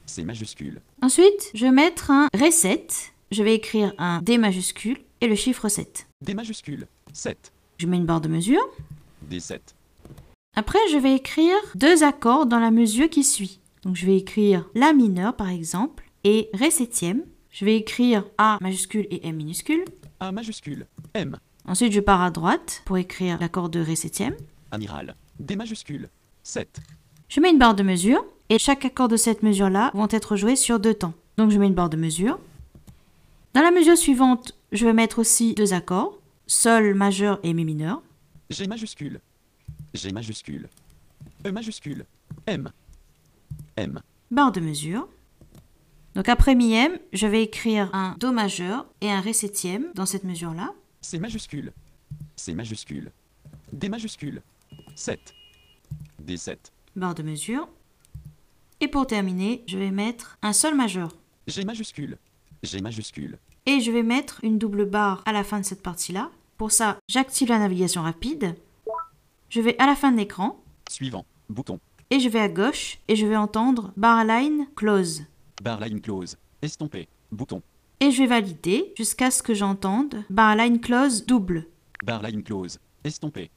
C 0.07 0.25
majuscule. 0.25 0.81
Ensuite, 1.02 1.50
je 1.52 1.67
vais 1.67 1.71
mettre 1.71 2.11
un 2.11 2.29
Ré 2.33 2.52
7. 2.52 3.12
Je 3.33 3.43
vais 3.43 3.55
écrire 3.55 3.93
un 3.99 4.23
D 4.23 4.38
majuscule 4.38 4.97
et 5.21 5.26
le 5.26 5.35
chiffre 5.35 5.69
7. 5.69 6.09
D 6.23 6.33
majuscule. 6.33 6.87
7. 7.12 7.52
Je 7.76 7.87
mets 7.87 7.99
une 7.99 8.07
barre 8.07 8.23
de 8.23 8.29
mesure. 8.29 8.62
D7. 9.31 9.59
Après, 10.57 10.79
je 10.90 10.97
vais 10.97 11.14
écrire 11.14 11.55
deux 11.75 12.02
accords 12.02 12.47
dans 12.47 12.61
la 12.61 12.71
mesure 12.71 13.11
qui 13.11 13.25
suit. 13.25 13.61
Donc, 13.83 13.95
je 13.95 14.07
vais 14.07 14.17
écrire 14.17 14.67
La 14.75 14.95
mineur, 14.95 15.37
par 15.37 15.50
exemple, 15.50 16.11
et 16.25 16.49
Ré 16.55 16.71
septième. 16.71 17.25
Je 17.50 17.67
vais 17.67 17.76
écrire 17.76 18.25
A 18.38 18.57
majuscule 18.62 19.07
et 19.11 19.26
M 19.26 19.37
minuscule. 19.37 19.85
A 20.19 20.33
majuscule. 20.33 20.87
M. 21.12 21.37
Ensuite, 21.67 21.93
je 21.93 22.00
pars 22.00 22.23
à 22.23 22.31
droite 22.31 22.81
pour 22.87 22.97
écrire 22.97 23.38
l'accord 23.38 23.69
de 23.69 23.81
Ré 23.81 23.97
septième. 23.97 24.35
Amiral. 24.71 25.14
D 25.38 25.57
majuscule. 25.57 26.09
7. 26.43 26.81
Je 27.31 27.39
mets 27.39 27.51
une 27.51 27.59
barre 27.59 27.77
de 27.77 27.85
mesure 27.85 28.25
et 28.49 28.59
chaque 28.59 28.85
accord 28.85 29.07
de 29.07 29.17
cette 29.17 29.45
mesure-là 29.45 29.93
vont 29.95 30.09
être 30.11 30.35
joués 30.35 30.57
sur 30.57 30.81
deux 30.81 30.95
temps. 30.95 31.15
Donc 31.37 31.53
je 31.53 31.59
mets 31.59 31.69
une 31.69 31.75
barre 31.75 31.89
de 31.89 31.97
mesure. 31.97 32.41
Dans 33.55 33.63
la 33.63 33.71
mesure 33.71 33.97
suivante, 33.97 34.59
je 34.73 34.85
vais 34.85 34.93
mettre 34.93 35.21
aussi 35.21 35.55
deux 35.55 35.73
accords, 35.73 36.19
Sol 36.49 36.95
majeur 36.95 37.39
et 37.45 37.55
Mi 37.55 37.65
mineur. 37.65 38.03
G 38.51 38.67
majuscule. 38.67 39.21
G 39.95 40.11
majuscule. 40.11 40.69
E 41.47 41.53
majuscule. 41.53 42.05
M. 42.49 42.69
M. 43.77 44.01
Barre 44.33 44.51
de 44.51 44.59
mesure. 44.59 45.09
Donc 46.17 46.29
après 46.29 46.57
mi 46.57 46.73
M, 46.73 46.99
je 47.13 47.29
vais 47.29 47.45
écrire 47.45 47.91
un 47.95 48.17
Do 48.19 48.33
majeur 48.33 48.87
et 49.01 49.09
un 49.09 49.21
Ré 49.21 49.33
septième 49.33 49.93
dans 49.95 50.07
cette 50.07 50.25
mesure-là. 50.25 50.75
C 51.01 51.21
majuscule. 51.21 51.73
C 52.35 52.55
majuscule. 52.55 53.13
D 53.73 53.89
majuscule. 53.89 54.43
7. 54.97 55.33
D7. 56.27 56.57
Barre 56.97 57.14
de 57.14 57.23
mesure. 57.23 57.68
Et 58.80 58.88
pour 58.88 59.06
terminer, 59.06 59.62
je 59.66 59.78
vais 59.78 59.90
mettre 59.90 60.38
un 60.42 60.52
Sol 60.52 60.75
majeur. 60.75 61.16
G 61.47 61.64
majuscule. 61.64 62.18
G 62.62 62.80
majuscule. 62.80 63.38
Et 63.66 63.80
je 63.80 63.90
vais 63.90 64.02
mettre 64.02 64.40
une 64.42 64.59
double 64.59 64.87
barre 64.87 65.23
à 65.26 65.32
la 65.32 65.44
fin 65.44 65.61
de 65.61 65.64
cette 65.64 65.82
partie-là. 65.82 66.30
Pour 66.56 66.73
ça, 66.73 66.99
j'active 67.09 67.49
la 67.49 67.59
navigation 67.59 68.02
rapide. 68.02 68.54
Je 69.49 69.61
vais 69.61 69.78
à 69.78 69.87
la 69.87 69.97
fin 69.97 70.12
de 70.12 70.16
l'écran 70.16 70.62
Suivant. 70.88 71.25
Bouton. 71.49 71.80
et 72.11 72.20
je 72.20 72.28
vais 72.28 72.40
à 72.40 72.49
gauche 72.49 72.99
et 73.09 73.16
je 73.16 73.26
vais 73.26 73.37
entendre 73.37 73.92
barline 73.97 74.66
close. 74.76 75.25
Barline 75.62 76.00
close. 76.00 76.37
Estomper. 76.62 77.09
Bouton. 77.32 77.62
Et 78.00 78.11
je 78.12 78.18
vais 78.23 78.28
valider 78.28 78.92
jusqu'à 78.97 79.30
ce 79.30 79.42
que 79.42 79.54
j'entende 79.54 80.25
barline 80.30 80.80
close 80.80 81.26
double. 81.26 81.66
Barline 82.04 82.42
close. 82.42 82.78
Estomper. 83.04 83.50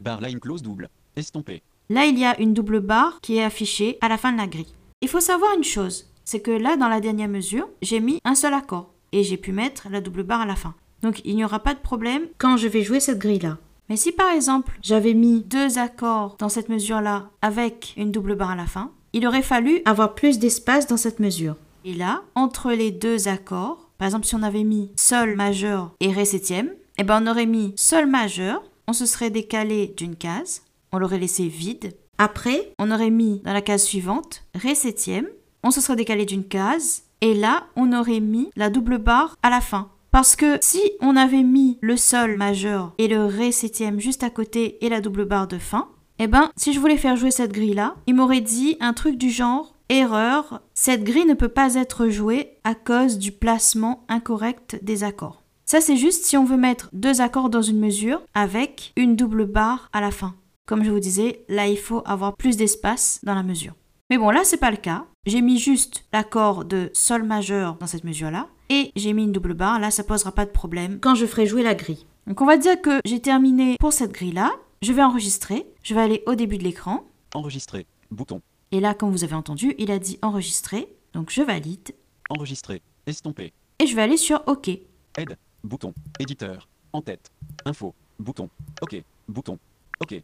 Barline 0.00 0.38
close 0.40 0.62
double. 0.62 0.88
Estomper. 1.16 1.62
Là 1.90 2.06
il 2.06 2.18
y 2.18 2.24
a 2.24 2.40
une 2.40 2.54
double 2.54 2.80
barre 2.80 3.20
qui 3.20 3.36
est 3.36 3.44
affichée 3.44 3.98
à 4.00 4.08
la 4.08 4.16
fin 4.16 4.32
de 4.32 4.38
la 4.38 4.46
grille. 4.46 4.72
Il 5.02 5.08
faut 5.08 5.20
savoir 5.20 5.54
une 5.54 5.64
chose, 5.64 6.06
c'est 6.24 6.40
que 6.40 6.50
là 6.50 6.76
dans 6.76 6.88
la 6.88 7.00
dernière 7.00 7.28
mesure, 7.28 7.68
j'ai 7.82 8.00
mis 8.00 8.20
un 8.24 8.34
seul 8.34 8.54
accord 8.54 8.94
et 9.12 9.24
j'ai 9.24 9.36
pu 9.36 9.52
mettre 9.52 9.88
la 9.90 10.00
double 10.00 10.22
barre 10.22 10.42
à 10.42 10.46
la 10.46 10.56
fin. 10.56 10.74
Donc 11.02 11.20
il 11.24 11.36
n'y 11.36 11.44
aura 11.44 11.58
pas 11.58 11.74
de 11.74 11.80
problème 11.80 12.28
quand 12.38 12.56
je 12.56 12.68
vais 12.68 12.82
jouer 12.82 13.00
cette 13.00 13.18
grille-là. 13.18 13.58
Mais 13.88 13.96
si 13.96 14.12
par 14.12 14.30
exemple 14.30 14.78
j'avais 14.82 15.14
mis 15.14 15.42
deux 15.42 15.78
accords 15.78 16.36
dans 16.38 16.48
cette 16.48 16.68
mesure-là 16.68 17.28
avec 17.42 17.92
une 17.96 18.12
double 18.12 18.36
barre 18.36 18.52
à 18.52 18.56
la 18.56 18.66
fin, 18.66 18.92
il 19.12 19.26
aurait 19.26 19.42
fallu 19.42 19.82
avoir 19.84 20.14
plus 20.14 20.38
d'espace 20.38 20.86
dans 20.86 20.96
cette 20.96 21.18
mesure. 21.18 21.56
Et 21.84 21.94
là, 21.94 22.22
entre 22.36 22.70
les 22.72 22.92
deux 22.92 23.26
accords, 23.26 23.90
par 23.98 24.06
exemple 24.06 24.26
si 24.26 24.36
on 24.36 24.42
avait 24.44 24.64
mis 24.64 24.92
sol 24.96 25.34
majeur 25.34 25.92
et 25.98 26.12
ré 26.12 26.24
septième, 26.24 26.70
eh 26.98 27.02
ben 27.02 27.20
on 27.22 27.30
aurait 27.30 27.46
mis 27.46 27.72
sol 27.76 28.06
majeur, 28.06 28.62
on 28.86 28.92
se 28.92 29.06
serait 29.06 29.30
décalé 29.30 29.92
d'une 29.96 30.16
case, 30.16 30.62
on 30.92 30.98
l'aurait 30.98 31.18
laissé 31.18 31.48
vide. 31.48 31.96
Après, 32.18 32.72
on 32.78 32.90
aurait 32.90 33.10
mis 33.10 33.40
dans 33.44 33.52
la 33.52 33.62
case 33.62 33.84
suivante 33.84 34.44
ré 34.54 34.74
septième, 34.74 35.26
on 35.62 35.70
se 35.70 35.80
serait 35.80 35.96
décalé 35.96 36.26
d'une 36.26 36.44
case, 36.44 37.04
et 37.20 37.34
là, 37.34 37.66
on 37.76 37.92
aurait 37.92 38.20
mis 38.20 38.50
la 38.56 38.70
double 38.70 38.98
barre 38.98 39.36
à 39.42 39.50
la 39.50 39.60
fin. 39.60 39.90
Parce 40.10 40.34
que 40.34 40.58
si 40.60 40.80
on 41.00 41.16
avait 41.16 41.42
mis 41.42 41.78
le 41.80 41.96
sol 41.96 42.36
majeur 42.36 42.94
et 42.98 43.06
le 43.06 43.24
ré 43.24 43.52
septième 43.52 44.00
juste 44.00 44.24
à 44.24 44.30
côté 44.30 44.84
et 44.84 44.88
la 44.88 45.00
double 45.00 45.24
barre 45.24 45.46
de 45.46 45.58
fin, 45.58 45.88
eh 46.18 46.26
ben, 46.26 46.50
si 46.56 46.72
je 46.72 46.80
voulais 46.80 46.96
faire 46.96 47.16
jouer 47.16 47.30
cette 47.30 47.52
grille-là, 47.52 47.94
il 48.06 48.14
m'aurait 48.14 48.40
dit 48.40 48.76
un 48.80 48.92
truc 48.92 49.16
du 49.16 49.30
genre 49.30 49.74
erreur, 49.88 50.60
cette 50.74 51.04
grille 51.04 51.26
ne 51.26 51.34
peut 51.34 51.48
pas 51.48 51.74
être 51.74 52.08
jouée 52.08 52.58
à 52.64 52.74
cause 52.74 53.18
du 53.18 53.32
placement 53.32 54.04
incorrect 54.08 54.78
des 54.82 55.04
accords. 55.04 55.42
Ça, 55.64 55.80
c'est 55.80 55.96
juste 55.96 56.24
si 56.24 56.36
on 56.36 56.44
veut 56.44 56.56
mettre 56.56 56.88
deux 56.92 57.20
accords 57.20 57.48
dans 57.48 57.62
une 57.62 57.78
mesure 57.78 58.22
avec 58.34 58.92
une 58.96 59.14
double 59.14 59.46
barre 59.46 59.88
à 59.92 60.00
la 60.00 60.10
fin. 60.10 60.34
Comme 60.70 60.84
je 60.84 60.90
vous 60.92 61.00
disais, 61.00 61.44
là, 61.48 61.66
il 61.66 61.76
faut 61.76 62.00
avoir 62.06 62.36
plus 62.36 62.56
d'espace 62.56 63.18
dans 63.24 63.34
la 63.34 63.42
mesure. 63.42 63.74
Mais 64.08 64.18
bon, 64.18 64.30
là, 64.30 64.42
c'est 64.44 64.56
pas 64.56 64.70
le 64.70 64.76
cas. 64.76 65.04
J'ai 65.26 65.40
mis 65.40 65.58
juste 65.58 66.04
l'accord 66.12 66.64
de 66.64 66.90
sol 66.94 67.24
majeur 67.24 67.74
dans 67.74 67.88
cette 67.88 68.04
mesure-là 68.04 68.46
et 68.68 68.92
j'ai 68.94 69.12
mis 69.12 69.24
une 69.24 69.32
double 69.32 69.54
barre. 69.54 69.80
Là, 69.80 69.90
ça 69.90 70.04
posera 70.04 70.30
pas 70.30 70.46
de 70.46 70.52
problème 70.52 71.00
quand 71.00 71.16
je 71.16 71.26
ferai 71.26 71.44
jouer 71.48 71.64
la 71.64 71.74
grille. 71.74 72.06
Donc, 72.28 72.40
on 72.40 72.46
va 72.46 72.56
dire 72.56 72.80
que 72.80 73.00
j'ai 73.04 73.18
terminé 73.18 73.74
pour 73.80 73.92
cette 73.92 74.12
grille-là. 74.12 74.52
Je 74.80 74.92
vais 74.92 75.02
enregistrer. 75.02 75.66
Je 75.82 75.92
vais 75.92 76.02
aller 76.02 76.22
au 76.28 76.36
début 76.36 76.56
de 76.56 76.62
l'écran. 76.62 77.02
Enregistrer. 77.34 77.84
Bouton. 78.12 78.40
Et 78.70 78.78
là, 78.78 78.94
comme 78.94 79.10
vous 79.10 79.24
avez 79.24 79.34
entendu, 79.34 79.74
il 79.76 79.90
a 79.90 79.98
dit 79.98 80.20
enregistrer. 80.22 80.86
Donc, 81.14 81.30
je 81.30 81.42
valide 81.42 81.96
Enregistrer. 82.28 82.80
Estomper. 83.08 83.52
et 83.80 83.86
je 83.88 83.96
vais 83.96 84.02
aller 84.02 84.16
sur 84.16 84.40
OK. 84.46 84.68
Aide. 84.68 85.36
Bouton. 85.64 85.92
Éditeur. 86.20 86.68
En 86.92 87.02
tête. 87.02 87.28
Info. 87.64 87.92
Bouton. 88.20 88.48
OK. 88.82 89.02
Bouton. 89.26 89.58
OK. 90.00 90.22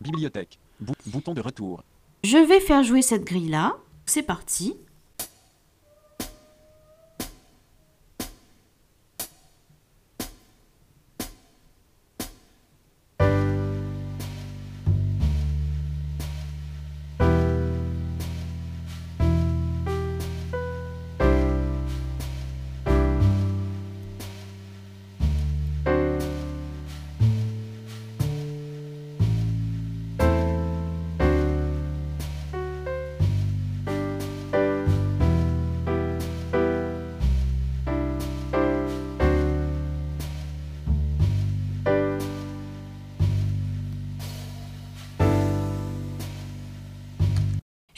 Bibliothèque. 0.00 0.58
Bou- 0.80 0.94
bouton 1.06 1.34
de 1.34 1.40
retour. 1.40 1.82
Je 2.24 2.36
vais 2.38 2.60
faire 2.60 2.82
jouer 2.82 3.02
cette 3.02 3.24
grille-là. 3.24 3.76
C'est 4.06 4.22
parti. 4.22 4.74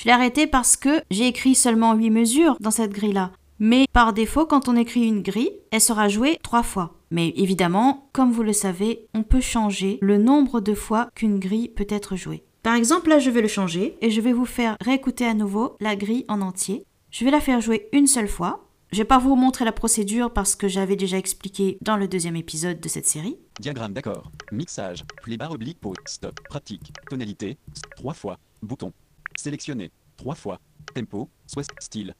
Je 0.02 0.08
l'ai 0.08 0.12
arrêté 0.14 0.48
parce 0.48 0.76
que 0.76 1.00
j'ai 1.12 1.28
écrit 1.28 1.54
seulement 1.54 1.94
8 1.94 2.10
mesures 2.10 2.56
dans 2.58 2.72
cette 2.72 2.90
grille-là. 2.90 3.30
Mais 3.60 3.86
par 3.92 4.12
défaut, 4.12 4.46
quand 4.46 4.66
on 4.66 4.74
écrit 4.74 5.06
une 5.06 5.22
grille, 5.22 5.52
elle 5.70 5.80
sera 5.80 6.08
jouée 6.08 6.40
trois 6.42 6.64
fois. 6.64 6.96
Mais 7.12 7.28
évidemment, 7.36 8.08
comme 8.12 8.32
vous 8.32 8.42
le 8.42 8.52
savez, 8.52 9.06
on 9.14 9.22
peut 9.22 9.40
changer 9.40 9.98
le 10.02 10.18
nombre 10.18 10.60
de 10.60 10.74
fois 10.74 11.08
qu'une 11.14 11.38
grille 11.38 11.68
peut 11.68 11.86
être 11.88 12.16
jouée. 12.16 12.42
Par 12.64 12.74
exemple, 12.74 13.10
là, 13.10 13.20
je 13.20 13.30
vais 13.30 13.42
le 13.42 13.46
changer 13.46 13.96
et 14.00 14.10
je 14.10 14.20
vais 14.20 14.32
vous 14.32 14.44
faire 14.44 14.76
réécouter 14.80 15.24
à 15.24 15.34
nouveau 15.34 15.76
la 15.78 15.94
grille 15.94 16.24
en 16.26 16.40
entier. 16.40 16.84
Je 17.12 17.24
vais 17.24 17.30
la 17.30 17.40
faire 17.40 17.60
jouer 17.60 17.88
une 17.92 18.08
seule 18.08 18.26
fois. 18.26 18.66
Je 18.90 18.98
vais 18.98 19.04
pas 19.04 19.18
vous 19.18 19.36
montrer 19.36 19.64
la 19.64 19.70
procédure 19.70 20.32
parce 20.32 20.56
que 20.56 20.66
j'avais 20.66 20.96
déjà 20.96 21.16
expliqué 21.16 21.78
dans 21.80 21.96
le 21.96 22.08
deuxième 22.08 22.34
épisode 22.34 22.80
de 22.80 22.88
cette 22.88 23.06
série. 23.06 23.36
Diagramme 23.60 23.92
d'accord. 23.92 24.32
Mixage. 24.50 25.04
Play 25.22 25.36
barre 25.36 25.52
oblique 25.52 25.78
pause. 25.80 25.96
Stop. 26.06 26.40
Pratique. 26.48 26.92
Tonalité. 27.08 27.56
S- 27.72 27.82
Trois 27.96 28.14
fois. 28.14 28.36
Bouton. 28.62 28.92
Sélectionner. 29.36 29.90
Trois 30.16 30.34
fois. 30.34 30.60
Tempo. 30.94 31.28
Soit 31.46 31.64
style. 31.80 32.14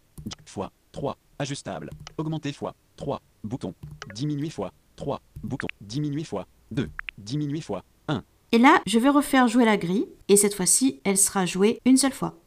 Fois. 0.47 0.73
3. 0.92 1.16
Ajustable. 1.38 1.90
Augmenter 2.19 2.52
fois. 2.52 2.75
3. 2.97 3.21
Bouton. 3.45 3.75
Diminuer 4.14 4.50
fois. 4.50 4.73
3. 4.97 5.21
Bouton. 5.42 5.66
Diminuer 5.81 6.25
fois. 6.25 6.47
2. 6.71 6.88
Diminuer 7.19 7.61
fois. 7.61 7.85
1. 8.09 8.23
Et 8.52 8.59
là, 8.59 8.81
je 8.87 8.99
vais 8.99 9.09
refaire 9.09 9.49
jouer 9.49 9.64
la 9.64 9.76
grille 9.76 10.07
et 10.28 10.37
cette 10.37 10.54
fois-ci, 10.54 11.00
elle 11.04 11.16
sera 11.16 11.47
jouée 11.47 11.81
une 11.85 11.97
seule 11.97 12.12
fois. 12.12 12.38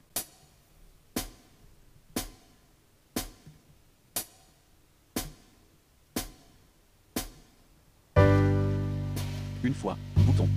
Une 9.64 9.74
fois. 9.74 9.98
Bouton. 10.18 10.48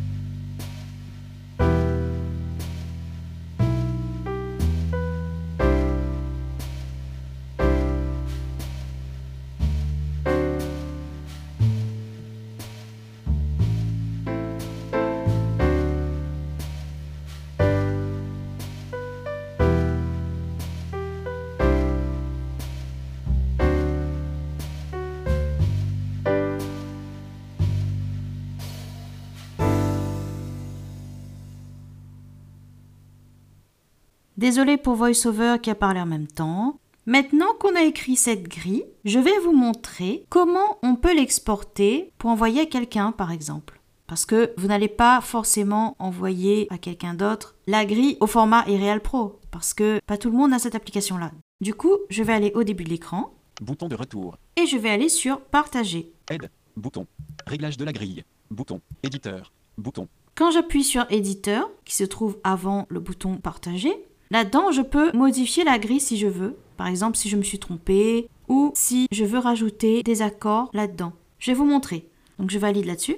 Désolé 34.38 34.76
pour 34.76 34.94
VoiceOver 34.94 35.56
qui 35.60 35.68
a 35.68 35.74
parlé 35.74 36.00
en 36.00 36.06
même 36.06 36.28
temps. 36.28 36.78
Maintenant 37.06 37.54
qu'on 37.58 37.74
a 37.74 37.82
écrit 37.82 38.14
cette 38.14 38.44
grille, 38.44 38.84
je 39.04 39.18
vais 39.18 39.36
vous 39.40 39.50
montrer 39.50 40.24
comment 40.28 40.78
on 40.84 40.94
peut 40.94 41.12
l'exporter 41.12 42.12
pour 42.18 42.30
envoyer 42.30 42.60
à 42.60 42.66
quelqu'un 42.66 43.10
par 43.10 43.32
exemple. 43.32 43.80
Parce 44.06 44.24
que 44.26 44.54
vous 44.56 44.68
n'allez 44.68 44.86
pas 44.86 45.20
forcément 45.20 45.96
envoyer 45.98 46.68
à 46.70 46.78
quelqu'un 46.78 47.14
d'autre 47.14 47.56
la 47.66 47.84
grille 47.84 48.16
au 48.20 48.28
format 48.28 48.64
Irreal 48.68 49.00
Pro. 49.00 49.40
Parce 49.50 49.74
que 49.74 49.98
pas 50.06 50.16
tout 50.16 50.30
le 50.30 50.36
monde 50.36 50.52
a 50.52 50.60
cette 50.60 50.76
application-là. 50.76 51.32
Du 51.60 51.74
coup, 51.74 51.96
je 52.08 52.22
vais 52.22 52.32
aller 52.32 52.52
au 52.54 52.62
début 52.62 52.84
de 52.84 52.90
l'écran 52.90 53.34
Bouton 53.60 53.88
de 53.88 53.96
retour. 53.96 54.38
et 54.54 54.66
je 54.66 54.76
vais 54.76 54.90
aller 54.90 55.08
sur 55.08 55.40
Partager. 55.40 56.12
Aide. 56.30 56.48
Bouton. 56.76 57.08
Réglage 57.48 57.76
de 57.76 57.84
la 57.84 57.92
grille. 57.92 58.22
Bouton. 58.52 58.80
Éditeur. 59.02 59.52
Bouton. 59.78 60.06
Quand 60.36 60.52
j'appuie 60.52 60.84
sur 60.84 61.04
Éditeur, 61.10 61.68
qui 61.84 61.96
se 61.96 62.04
trouve 62.04 62.38
avant 62.44 62.86
le 62.88 63.00
bouton 63.00 63.38
Partager, 63.38 63.92
là-dedans, 64.30 64.72
je 64.72 64.82
peux 64.82 65.12
modifier 65.12 65.64
la 65.64 65.78
grille 65.78 66.00
si 66.00 66.16
je 66.16 66.26
veux. 66.26 66.56
Par 66.76 66.86
exemple, 66.86 67.16
si 67.16 67.28
je 67.28 67.36
me 67.36 67.42
suis 67.42 67.58
trompée 67.58 68.28
ou 68.48 68.72
si 68.74 69.08
je 69.10 69.24
veux 69.24 69.38
rajouter 69.38 70.02
des 70.02 70.22
accords 70.22 70.70
là-dedans. 70.72 71.12
Je 71.38 71.50
vais 71.50 71.56
vous 71.56 71.64
montrer. 71.64 72.08
Donc, 72.38 72.50
je 72.50 72.58
valide 72.58 72.86
là-dessus. 72.86 73.16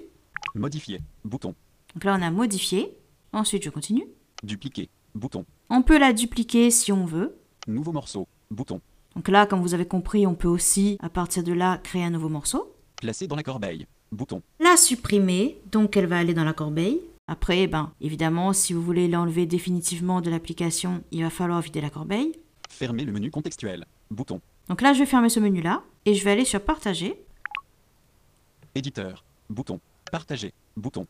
Modifier. 0.54 1.00
Bouton. 1.24 1.54
Donc 1.94 2.04
là, 2.04 2.16
on 2.18 2.22
a 2.22 2.30
modifié. 2.30 2.96
Ensuite, 3.32 3.62
je 3.62 3.70
continue. 3.70 4.06
Dupliquer. 4.42 4.88
Bouton. 5.14 5.44
On 5.68 5.82
peut 5.82 5.98
la 5.98 6.12
dupliquer 6.12 6.70
si 6.70 6.92
on 6.92 7.04
veut. 7.04 7.36
Nouveau 7.66 7.92
morceau. 7.92 8.26
Bouton. 8.50 8.80
Donc 9.16 9.28
là, 9.28 9.46
comme 9.46 9.60
vous 9.60 9.74
avez 9.74 9.86
compris, 9.86 10.26
on 10.26 10.34
peut 10.34 10.48
aussi, 10.48 10.96
à 11.00 11.08
partir 11.08 11.42
de 11.42 11.52
là, 11.52 11.78
créer 11.78 12.04
un 12.04 12.10
nouveau 12.10 12.28
morceau. 12.28 12.74
Placer 12.96 13.26
dans 13.26 13.36
la 13.36 13.42
corbeille. 13.42 13.86
Bouton. 14.12 14.42
La 14.58 14.76
supprimer, 14.76 15.60
donc 15.70 15.96
elle 15.96 16.06
va 16.06 16.18
aller 16.18 16.34
dans 16.34 16.44
la 16.44 16.52
corbeille. 16.52 17.00
Après, 17.30 17.68
ben, 17.68 17.92
évidemment, 18.00 18.52
si 18.52 18.72
vous 18.72 18.82
voulez 18.82 19.06
l'enlever 19.06 19.46
définitivement 19.46 20.20
de 20.20 20.28
l'application, 20.30 21.04
il 21.12 21.22
va 21.22 21.30
falloir 21.30 21.60
vider 21.60 21.80
la 21.80 21.88
corbeille. 21.88 22.32
Fermer 22.68 23.04
le 23.04 23.12
menu 23.12 23.30
contextuel. 23.30 23.86
Bouton. 24.10 24.40
Donc 24.68 24.82
là, 24.82 24.94
je 24.94 24.98
vais 24.98 25.06
fermer 25.06 25.28
ce 25.28 25.38
menu-là 25.38 25.84
et 26.06 26.14
je 26.14 26.24
vais 26.24 26.32
aller 26.32 26.44
sur 26.44 26.60
Partager. 26.60 27.24
Éditeur. 28.74 29.24
Bouton. 29.48 29.78
Partager. 30.10 30.52
Bouton. 30.76 31.06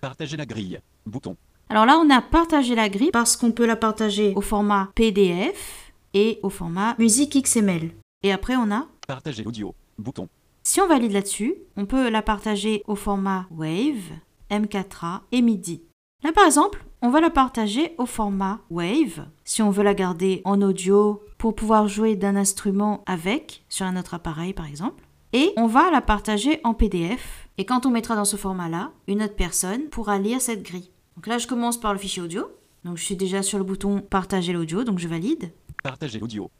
Partager 0.00 0.38
la 0.38 0.46
grille. 0.46 0.80
Bouton. 1.04 1.36
Alors 1.68 1.84
là, 1.84 1.98
on 2.02 2.08
a 2.08 2.22
partagé 2.22 2.74
la 2.74 2.88
grille 2.88 3.10
parce 3.12 3.36
qu'on 3.36 3.52
peut 3.52 3.66
la 3.66 3.76
partager 3.76 4.32
au 4.36 4.40
format 4.40 4.88
PDF 4.94 5.92
et 6.14 6.40
au 6.42 6.48
format 6.48 6.96
musique 6.98 7.36
XML. 7.36 7.90
Et 8.22 8.32
après, 8.32 8.56
on 8.56 8.70
a 8.70 8.86
Partager 9.06 9.42
l'audio. 9.44 9.74
Bouton. 9.98 10.30
Si 10.62 10.80
on 10.80 10.88
valide 10.88 11.12
là-dessus, 11.12 11.56
on 11.76 11.84
peut 11.84 12.08
la 12.08 12.22
partager 12.22 12.84
au 12.86 12.94
format 12.94 13.46
Wave, 13.50 14.18
M4A 14.50 15.20
et 15.32 15.42
MIDI. 15.42 15.82
Là 16.22 16.32
par 16.32 16.46
exemple, 16.46 16.84
on 17.00 17.10
va 17.10 17.20
la 17.20 17.30
partager 17.30 17.94
au 17.98 18.06
format 18.06 18.60
Wave, 18.70 19.26
si 19.44 19.62
on 19.62 19.70
veut 19.70 19.84
la 19.84 19.94
garder 19.94 20.42
en 20.44 20.60
audio 20.62 21.22
pour 21.38 21.54
pouvoir 21.54 21.86
jouer 21.86 22.16
d'un 22.16 22.34
instrument 22.34 23.04
avec, 23.06 23.64
sur 23.68 23.86
un 23.86 23.96
autre 23.96 24.14
appareil 24.14 24.52
par 24.52 24.66
exemple. 24.66 25.04
Et 25.32 25.52
on 25.56 25.66
va 25.66 25.90
la 25.90 26.00
partager 26.00 26.60
en 26.64 26.74
PDF. 26.74 27.48
Et 27.58 27.64
quand 27.64 27.84
on 27.86 27.90
mettra 27.90 28.16
dans 28.16 28.24
ce 28.24 28.36
format-là, 28.36 28.92
une 29.06 29.22
autre 29.22 29.36
personne 29.36 29.88
pourra 29.90 30.18
lire 30.18 30.40
cette 30.40 30.62
grille. 30.62 30.90
Donc 31.16 31.26
là, 31.26 31.38
je 31.38 31.46
commence 31.46 31.78
par 31.78 31.92
le 31.92 31.98
fichier 31.98 32.22
audio. 32.22 32.46
Donc 32.84 32.96
je 32.96 33.04
suis 33.04 33.16
déjà 33.16 33.42
sur 33.42 33.58
le 33.58 33.64
bouton 33.64 34.00
Partager 34.00 34.52
l'audio, 34.52 34.84
donc 34.84 34.98
je 34.98 35.08
valide. 35.08 35.50
Partager 35.82 36.18
l'audio. 36.18 36.50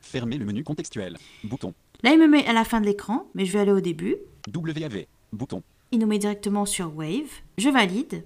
Fermer 0.00 0.36
le 0.36 0.44
menu 0.44 0.62
contextuel. 0.62 1.16
Bouton. 1.44 1.72
Là, 2.02 2.12
il 2.12 2.18
me 2.18 2.28
met 2.28 2.46
à 2.46 2.52
la 2.52 2.64
fin 2.64 2.80
de 2.80 2.86
l'écran, 2.86 3.28
mais 3.34 3.44
je 3.44 3.52
vais 3.52 3.60
aller 3.60 3.72
au 3.72 3.80
début. 3.80 4.16
WAV. 4.54 5.06
Bouton. 5.32 5.62
Il 5.90 5.98
nous 6.00 6.06
met 6.06 6.18
directement 6.18 6.66
sur 6.66 6.94
Wave. 6.94 7.30
Je 7.56 7.68
valide. 7.70 8.24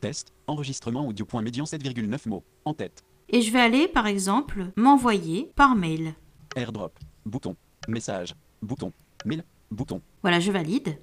Test. 0.00 0.32
Enregistrement 0.46 1.06
audio.médian 1.08 1.64
7,9 1.64 2.28
mots. 2.28 2.44
En 2.64 2.74
tête. 2.74 3.02
Et 3.30 3.40
je 3.40 3.50
vais 3.50 3.60
aller, 3.60 3.88
par 3.88 4.06
exemple, 4.06 4.66
m'envoyer 4.76 5.50
par 5.56 5.74
mail. 5.74 6.14
AirDrop. 6.54 6.92
Bouton. 7.24 7.56
Message. 7.88 8.34
Bouton. 8.62 8.92
Mail. 9.24 9.42
Bouton. 9.70 10.00
Voilà, 10.22 10.40
je 10.40 10.52
valide. 10.52 10.98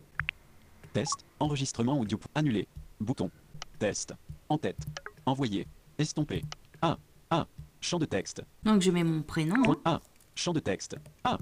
Test. 0.94 1.26
Enregistrement 1.40 2.00
audio. 2.00 2.20
Annulé. 2.36 2.68
Bouton. 3.00 3.32
Test. 3.80 4.14
En 4.50 4.58
tête. 4.58 4.86
Envoyer. 5.26 5.66
Estomper. 5.98 6.44
A. 6.82 6.98
A. 7.32 7.48
Champ 7.82 7.98
de 8.00 8.06
texte. 8.06 8.44
Donc 8.64 8.82
je 8.82 8.92
mets 8.92 9.04
mon 9.04 9.24
prénom. 9.24 9.56
hein. 9.56 9.64
Point 9.64 9.82
A. 9.86 10.02
Champ 10.36 10.54
de 10.54 10.60
texte. 10.60 10.96
A. 11.24 11.38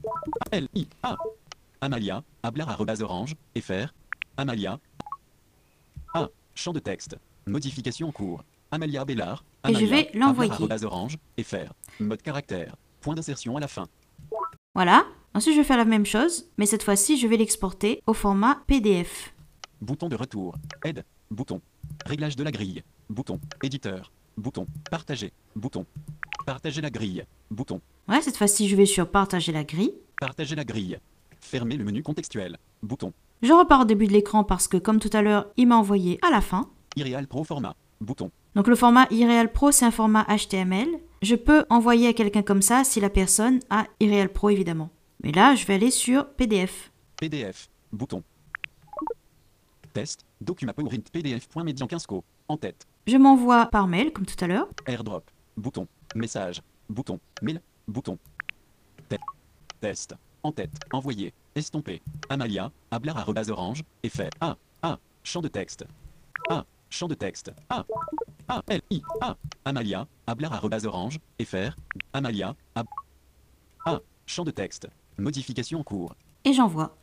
L. 0.52 0.68
I. 0.74 0.88
A. 1.04 1.18
Amalia. 1.82 2.24
Ablar 2.44 2.70
arrobase 2.70 3.02
orange. 3.02 3.36
FR. 3.58 3.94
Amalia. 4.38 4.80
A. 6.14 6.28
Champ 6.56 6.74
de 6.74 6.80
texte. 6.80 7.18
Modification 7.48 8.10
en 8.10 8.12
cours. 8.12 8.44
Amalia 8.72 9.06
Bellard. 9.06 9.44
Et 9.68 9.74
je 9.74 9.86
vais 9.86 10.10
l'envoyer. 10.14 10.52
orange. 10.84 11.18
FR. 11.42 11.74
Mode 12.00 12.22
caractère. 12.22 12.76
Point 13.02 13.16
d'insertion 13.16 13.56
à 13.56 13.60
la 13.60 13.68
fin. 13.68 13.88
Voilà. 14.76 15.06
Ensuite, 15.34 15.56
je 15.56 15.60
vais 15.62 15.66
faire 15.66 15.78
la 15.78 15.86
même 15.86 16.06
chose, 16.06 16.50
mais 16.58 16.66
cette 16.66 16.84
fois-ci, 16.84 17.18
je 17.18 17.28
vais 17.28 17.38
l'exporter 17.38 18.02
au 18.08 18.14
format 18.14 18.62
PDF. 18.68 19.34
Bouton 19.82 20.10
de 20.10 20.16
retour. 20.16 20.56
Aide. 20.84 21.06
Bouton. 21.32 21.62
Réglage 22.06 22.36
de 22.36 22.44
la 22.44 22.52
grille. 22.52 22.84
Bouton. 23.10 23.40
Éditeur. 23.64 24.12
Bouton. 24.38 24.68
Partager. 24.90 25.32
Bouton. 25.56 25.86
Partager 26.46 26.82
la 26.82 26.90
grille. 26.90 27.24
Bouton. 27.52 27.80
Ouais, 28.08 28.22
cette 28.22 28.38
fois-ci, 28.38 28.68
je 28.68 28.76
vais 28.76 28.86
sur 28.86 29.10
Partager 29.10 29.52
la 29.52 29.64
grille. 29.64 29.94
Partager 30.20 30.56
la 30.56 30.66
grille. 30.66 31.00
Fermer 31.42 31.78
le 31.78 31.84
menu 31.84 32.04
contextuel. 32.04 32.58
Bouton. 32.84 33.14
Je 33.42 33.54
repars 33.54 33.82
au 33.82 33.86
début 33.86 34.08
de 34.08 34.14
l'écran 34.14 34.44
parce 34.44 34.68
que, 34.68 34.78
comme 34.78 35.00
tout 35.00 35.10
à 35.14 35.22
l'heure, 35.22 35.48
il 35.58 35.68
m'a 35.68 35.78
envoyé 35.78 36.20
à 36.26 36.30
la 36.30 36.42
fin. 36.42 36.70
Irreal 36.96 37.28
Pro 37.28 37.44
format. 37.44 37.76
Bouton. 38.02 38.32
Donc 38.56 38.68
le 38.68 38.76
format 38.76 39.08
Irreal 39.12 39.52
Pro, 39.52 39.72
c'est 39.72 39.86
un 39.86 39.92
format 39.92 40.26
HTML. 40.26 40.88
Je 41.22 41.36
peux 41.36 41.66
envoyer 41.70 42.08
à 42.08 42.14
quelqu'un 42.14 42.42
comme 42.42 42.62
ça 42.62 42.84
si 42.84 43.00
la 43.00 43.10
personne 43.10 43.60
a 43.70 43.86
Irreal 44.00 44.30
Pro, 44.30 44.50
évidemment. 44.50 44.90
Mais 45.24 45.32
là, 45.32 45.56
je 45.56 45.66
vais 45.66 45.76
aller 45.76 45.92
sur 45.92 46.28
PDF. 46.30 46.92
PDF. 47.18 47.70
Bouton. 47.92 48.24
Test. 49.94 50.26
Document 50.42 50.74
PowerPoint 50.74 51.02
PDF.median 51.12 51.88
15 51.88 52.06
co. 52.06 52.24
En 52.48 52.58
tête. 52.58 52.86
Je 53.08 53.18
m'envoie 53.18 53.66
par 53.68 53.88
mail, 53.88 54.12
comme 54.14 54.26
tout 54.26 54.42
à 54.44 54.48
l'heure. 54.48 54.68
AirDrop. 54.86 55.24
Bouton. 55.58 55.88
Message. 56.16 56.62
Bouton. 56.90 57.20
Mail. 57.42 57.62
Bouton. 57.88 58.18
Te- 59.10 59.16
Test. 59.82 60.16
En 60.44 60.52
tête. 60.52 60.72
Envoyer. 60.94 61.34
Estomper. 61.56 62.02
Amalia. 62.30 62.72
Ablar 62.92 63.18
arrobase 63.18 63.50
orange. 63.50 63.84
Effet. 64.04 64.30
A. 64.40 64.56
A. 64.82 64.98
Champ 65.24 65.42
de 65.42 65.48
texte. 65.48 65.86
A. 66.50 66.66
Champ 66.90 67.08
de 67.08 67.16
texte. 67.16 67.52
A. 67.70 67.86
A. 68.48 68.64
L. 68.68 68.82
I. 68.90 69.02
A. 69.22 69.36
Amalia. 69.66 70.08
Ablar 70.28 70.54
arrobase 70.54 70.86
orange. 70.86 71.20
FR. 71.42 71.76
Amalia. 72.14 72.56
Ab. 72.76 72.88
A. 73.86 74.00
Champ 74.26 74.46
de 74.46 74.52
texte. 74.52 74.88
Modification 75.18 75.80
en 75.80 75.84
cours. 75.84 76.16
Et 76.46 76.54
j'envoie. 76.54 76.96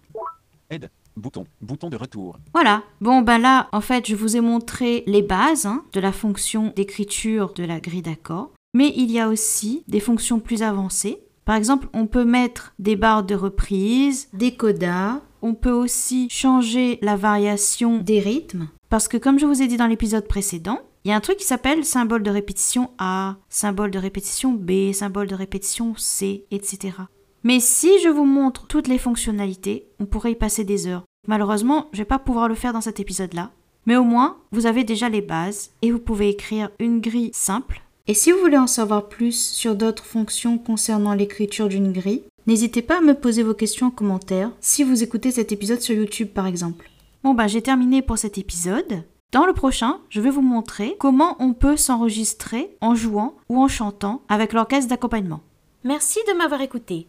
Aide. 0.71 0.91
Bouton. 1.17 1.47
Bouton 1.61 1.89
de 1.89 1.97
retour. 1.97 2.39
Voilà. 2.53 2.83
Bon, 3.01 3.23
ben 3.23 3.39
là, 3.39 3.69
en 3.73 3.81
fait, 3.81 4.07
je 4.07 4.15
vous 4.15 4.37
ai 4.37 4.41
montré 4.41 5.03
les 5.07 5.23
bases 5.23 5.67
hein, 5.67 5.85
de 5.93 6.01
la 6.01 6.13
fonction 6.13 6.73
d'écriture 6.75 7.53
de 7.55 7.65
la 7.65 7.81
grille 7.81 8.03
d'accords. 8.03 8.51
Mais 8.75 8.93
il 8.97 9.11
y 9.11 9.19
a 9.19 9.29
aussi 9.29 9.85
des 9.89 10.01
fonctions 10.01 10.41
plus 10.41 10.63
avancées. 10.63 11.23
Par 11.47 11.55
exemple, 11.55 11.89
on 11.95 12.07
peut 12.07 12.25
mettre 12.25 12.75
des 12.81 12.97
barres 12.97 13.23
de 13.23 13.37
reprise, 13.37 14.29
des 14.35 14.55
codas. 14.57 15.23
On 15.43 15.55
peut 15.55 15.71
aussi 15.71 16.29
changer 16.29 16.99
la 17.03 17.17
variation 17.17 17.99
des 17.99 18.19
rythmes. 18.19 18.69
Parce 18.91 19.07
que 19.07 19.17
comme 19.17 19.39
je 19.39 19.47
vous 19.47 19.63
ai 19.63 19.69
dit 19.69 19.77
dans 19.77 19.87
l'épisode 19.87 20.27
précédent, 20.27 20.81
il 21.05 21.11
y 21.11 21.13
a 21.13 21.17
un 21.17 21.21
truc 21.21 21.37
qui 21.37 21.47
s'appelle 21.47 21.85
symbole 21.85 22.25
de 22.25 22.31
répétition 22.31 22.91
A, 22.99 23.37
symbole 23.49 23.93
de 23.93 23.99
répétition 23.99 24.53
B, 24.55 24.93
symbole 24.93 25.29
de 25.29 25.37
répétition 25.37 25.95
C, 25.97 26.47
etc. 26.51 26.97
Mais 27.45 27.61
si 27.61 27.91
je 28.03 28.09
vous 28.09 28.25
montre 28.25 28.67
toutes 28.67 28.89
les 28.89 28.99
fonctionnalités, 28.99 29.87
on 30.01 30.07
pourrait 30.07 30.33
y 30.33 30.37
passer 30.37 30.65
des 30.65 30.89
heures. 30.89 31.05
Malheureusement, 31.29 31.87
je 31.93 31.99
vais 31.99 32.05
pas 32.05 32.19
pouvoir 32.19 32.49
le 32.49 32.57
faire 32.57 32.73
dans 32.73 32.81
cet 32.81 32.99
épisode-là. 32.99 33.53
Mais 33.87 33.95
au 33.95 34.03
moins, 34.03 34.39
vous 34.51 34.67
avez 34.67 34.83
déjà 34.83 35.09
les 35.09 35.23
bases 35.23 35.71
et 35.81 35.93
vous 35.93 36.01
pouvez 36.01 36.29
écrire 36.29 36.71
une 36.81 37.01
grille 37.01 37.31
simple. 37.33 37.86
Et 38.09 38.15
si 38.15 38.31
vous 38.31 38.39
voulez 38.39 38.57
en 38.57 38.69
savoir 38.69 39.09
plus 39.09 39.37
sur 39.37 39.75
d'autres 39.75 40.05
fonctions 40.05 40.59
concernant 40.59 41.13
l'écriture 41.13 41.69
d'une 41.69 41.93
grille, 41.93 42.23
n'hésitez 42.47 42.81
pas 42.81 42.99
à 42.99 43.01
me 43.01 43.15
poser 43.15 43.43
vos 43.43 43.55
questions 43.55 43.89
en 43.89 43.91
commentaire 43.91 44.53
si 44.61 44.85
vous 44.85 45.03
écoutez 45.03 45.33
cet 45.33 45.51
épisode 45.51 45.81
sur 45.81 45.97
YouTube 45.97 46.29
par 46.29 46.47
exemple. 46.47 46.89
Bon 47.25 47.35
bah 47.35 47.49
j'ai 47.49 47.63
terminé 47.63 48.03
pour 48.03 48.17
cet 48.17 48.39
épisode. 48.39 49.03
Dans 49.33 49.45
le 49.45 49.53
prochain, 49.53 49.99
je 50.09 50.21
vais 50.21 50.31
vous 50.31 50.41
montrer 50.41 50.95
comment 51.01 51.35
on 51.41 51.53
peut 51.53 51.77
s'enregistrer 51.77 52.77
en 52.81 52.95
jouant 52.95 53.35
ou 53.49 53.61
en 53.61 53.67
chantant 53.67 54.23
avec 54.29 54.53
l'orchestre 54.53 54.89
d'accompagnement. 54.89 55.41
Merci 55.83 56.21
de 56.29 56.35
m'avoir 56.35 56.61
écouté. 56.61 57.09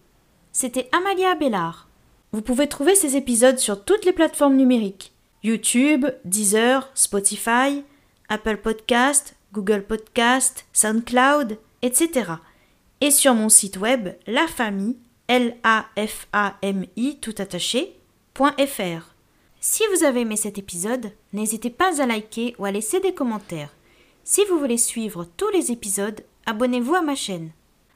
C'était 0.51 0.89
Amalia 0.91 1.35
Bellard. 1.35 1.89
Vous 2.31 2.41
pouvez 2.41 2.65
trouver 2.67 2.95
ces 2.95 3.15
épisodes 3.15 3.59
sur 3.59 3.85
toutes 3.85 4.03
les 4.03 4.13
plateformes 4.13 4.55
numériques 4.55 5.13
YouTube, 5.43 6.07
Deezer, 6.25 6.89
Spotify, 6.95 7.83
Apple 8.29 8.57
Podcast, 8.57 9.36
Google 9.57 9.81
Podcast, 9.81 10.67
SoundCloud, 10.71 11.57
etc. 11.81 12.33
Et 13.01 13.09
sur 13.09 13.33
mon 13.33 13.49
site 13.49 13.77
web 13.77 14.09
La 14.27 14.45
Famille, 14.45 14.97
L-A-F-A-M-I 15.27 17.17
tout 17.19 17.33
attaché, 17.39 17.95
.fr. 18.35 19.15
Si 19.59 19.81
vous 19.91 20.03
avez 20.03 20.21
aimé 20.21 20.35
cet 20.35 20.59
épisode, 20.59 21.11
n'hésitez 21.33 21.71
pas 21.71 21.99
à 22.03 22.05
liker 22.05 22.55
ou 22.59 22.65
à 22.65 22.71
laisser 22.71 22.99
des 22.99 23.15
commentaires. 23.15 23.73
Si 24.23 24.45
vous 24.45 24.59
voulez 24.59 24.77
suivre 24.77 25.25
tous 25.37 25.49
les 25.49 25.71
épisodes, 25.71 26.21
abonnez-vous 26.45 26.93
à 26.93 27.01
ma 27.01 27.15
chaîne. 27.15 27.49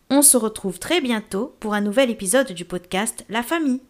On 0.09 0.23
se 0.23 0.37
retrouve 0.37 0.79
très 0.79 0.99
bientôt 0.99 1.53
pour 1.59 1.75
un 1.75 1.81
nouvel 1.81 2.09
épisode 2.09 2.53
du 2.53 2.65
podcast 2.65 3.23
La 3.29 3.43
Famille. 3.43 3.81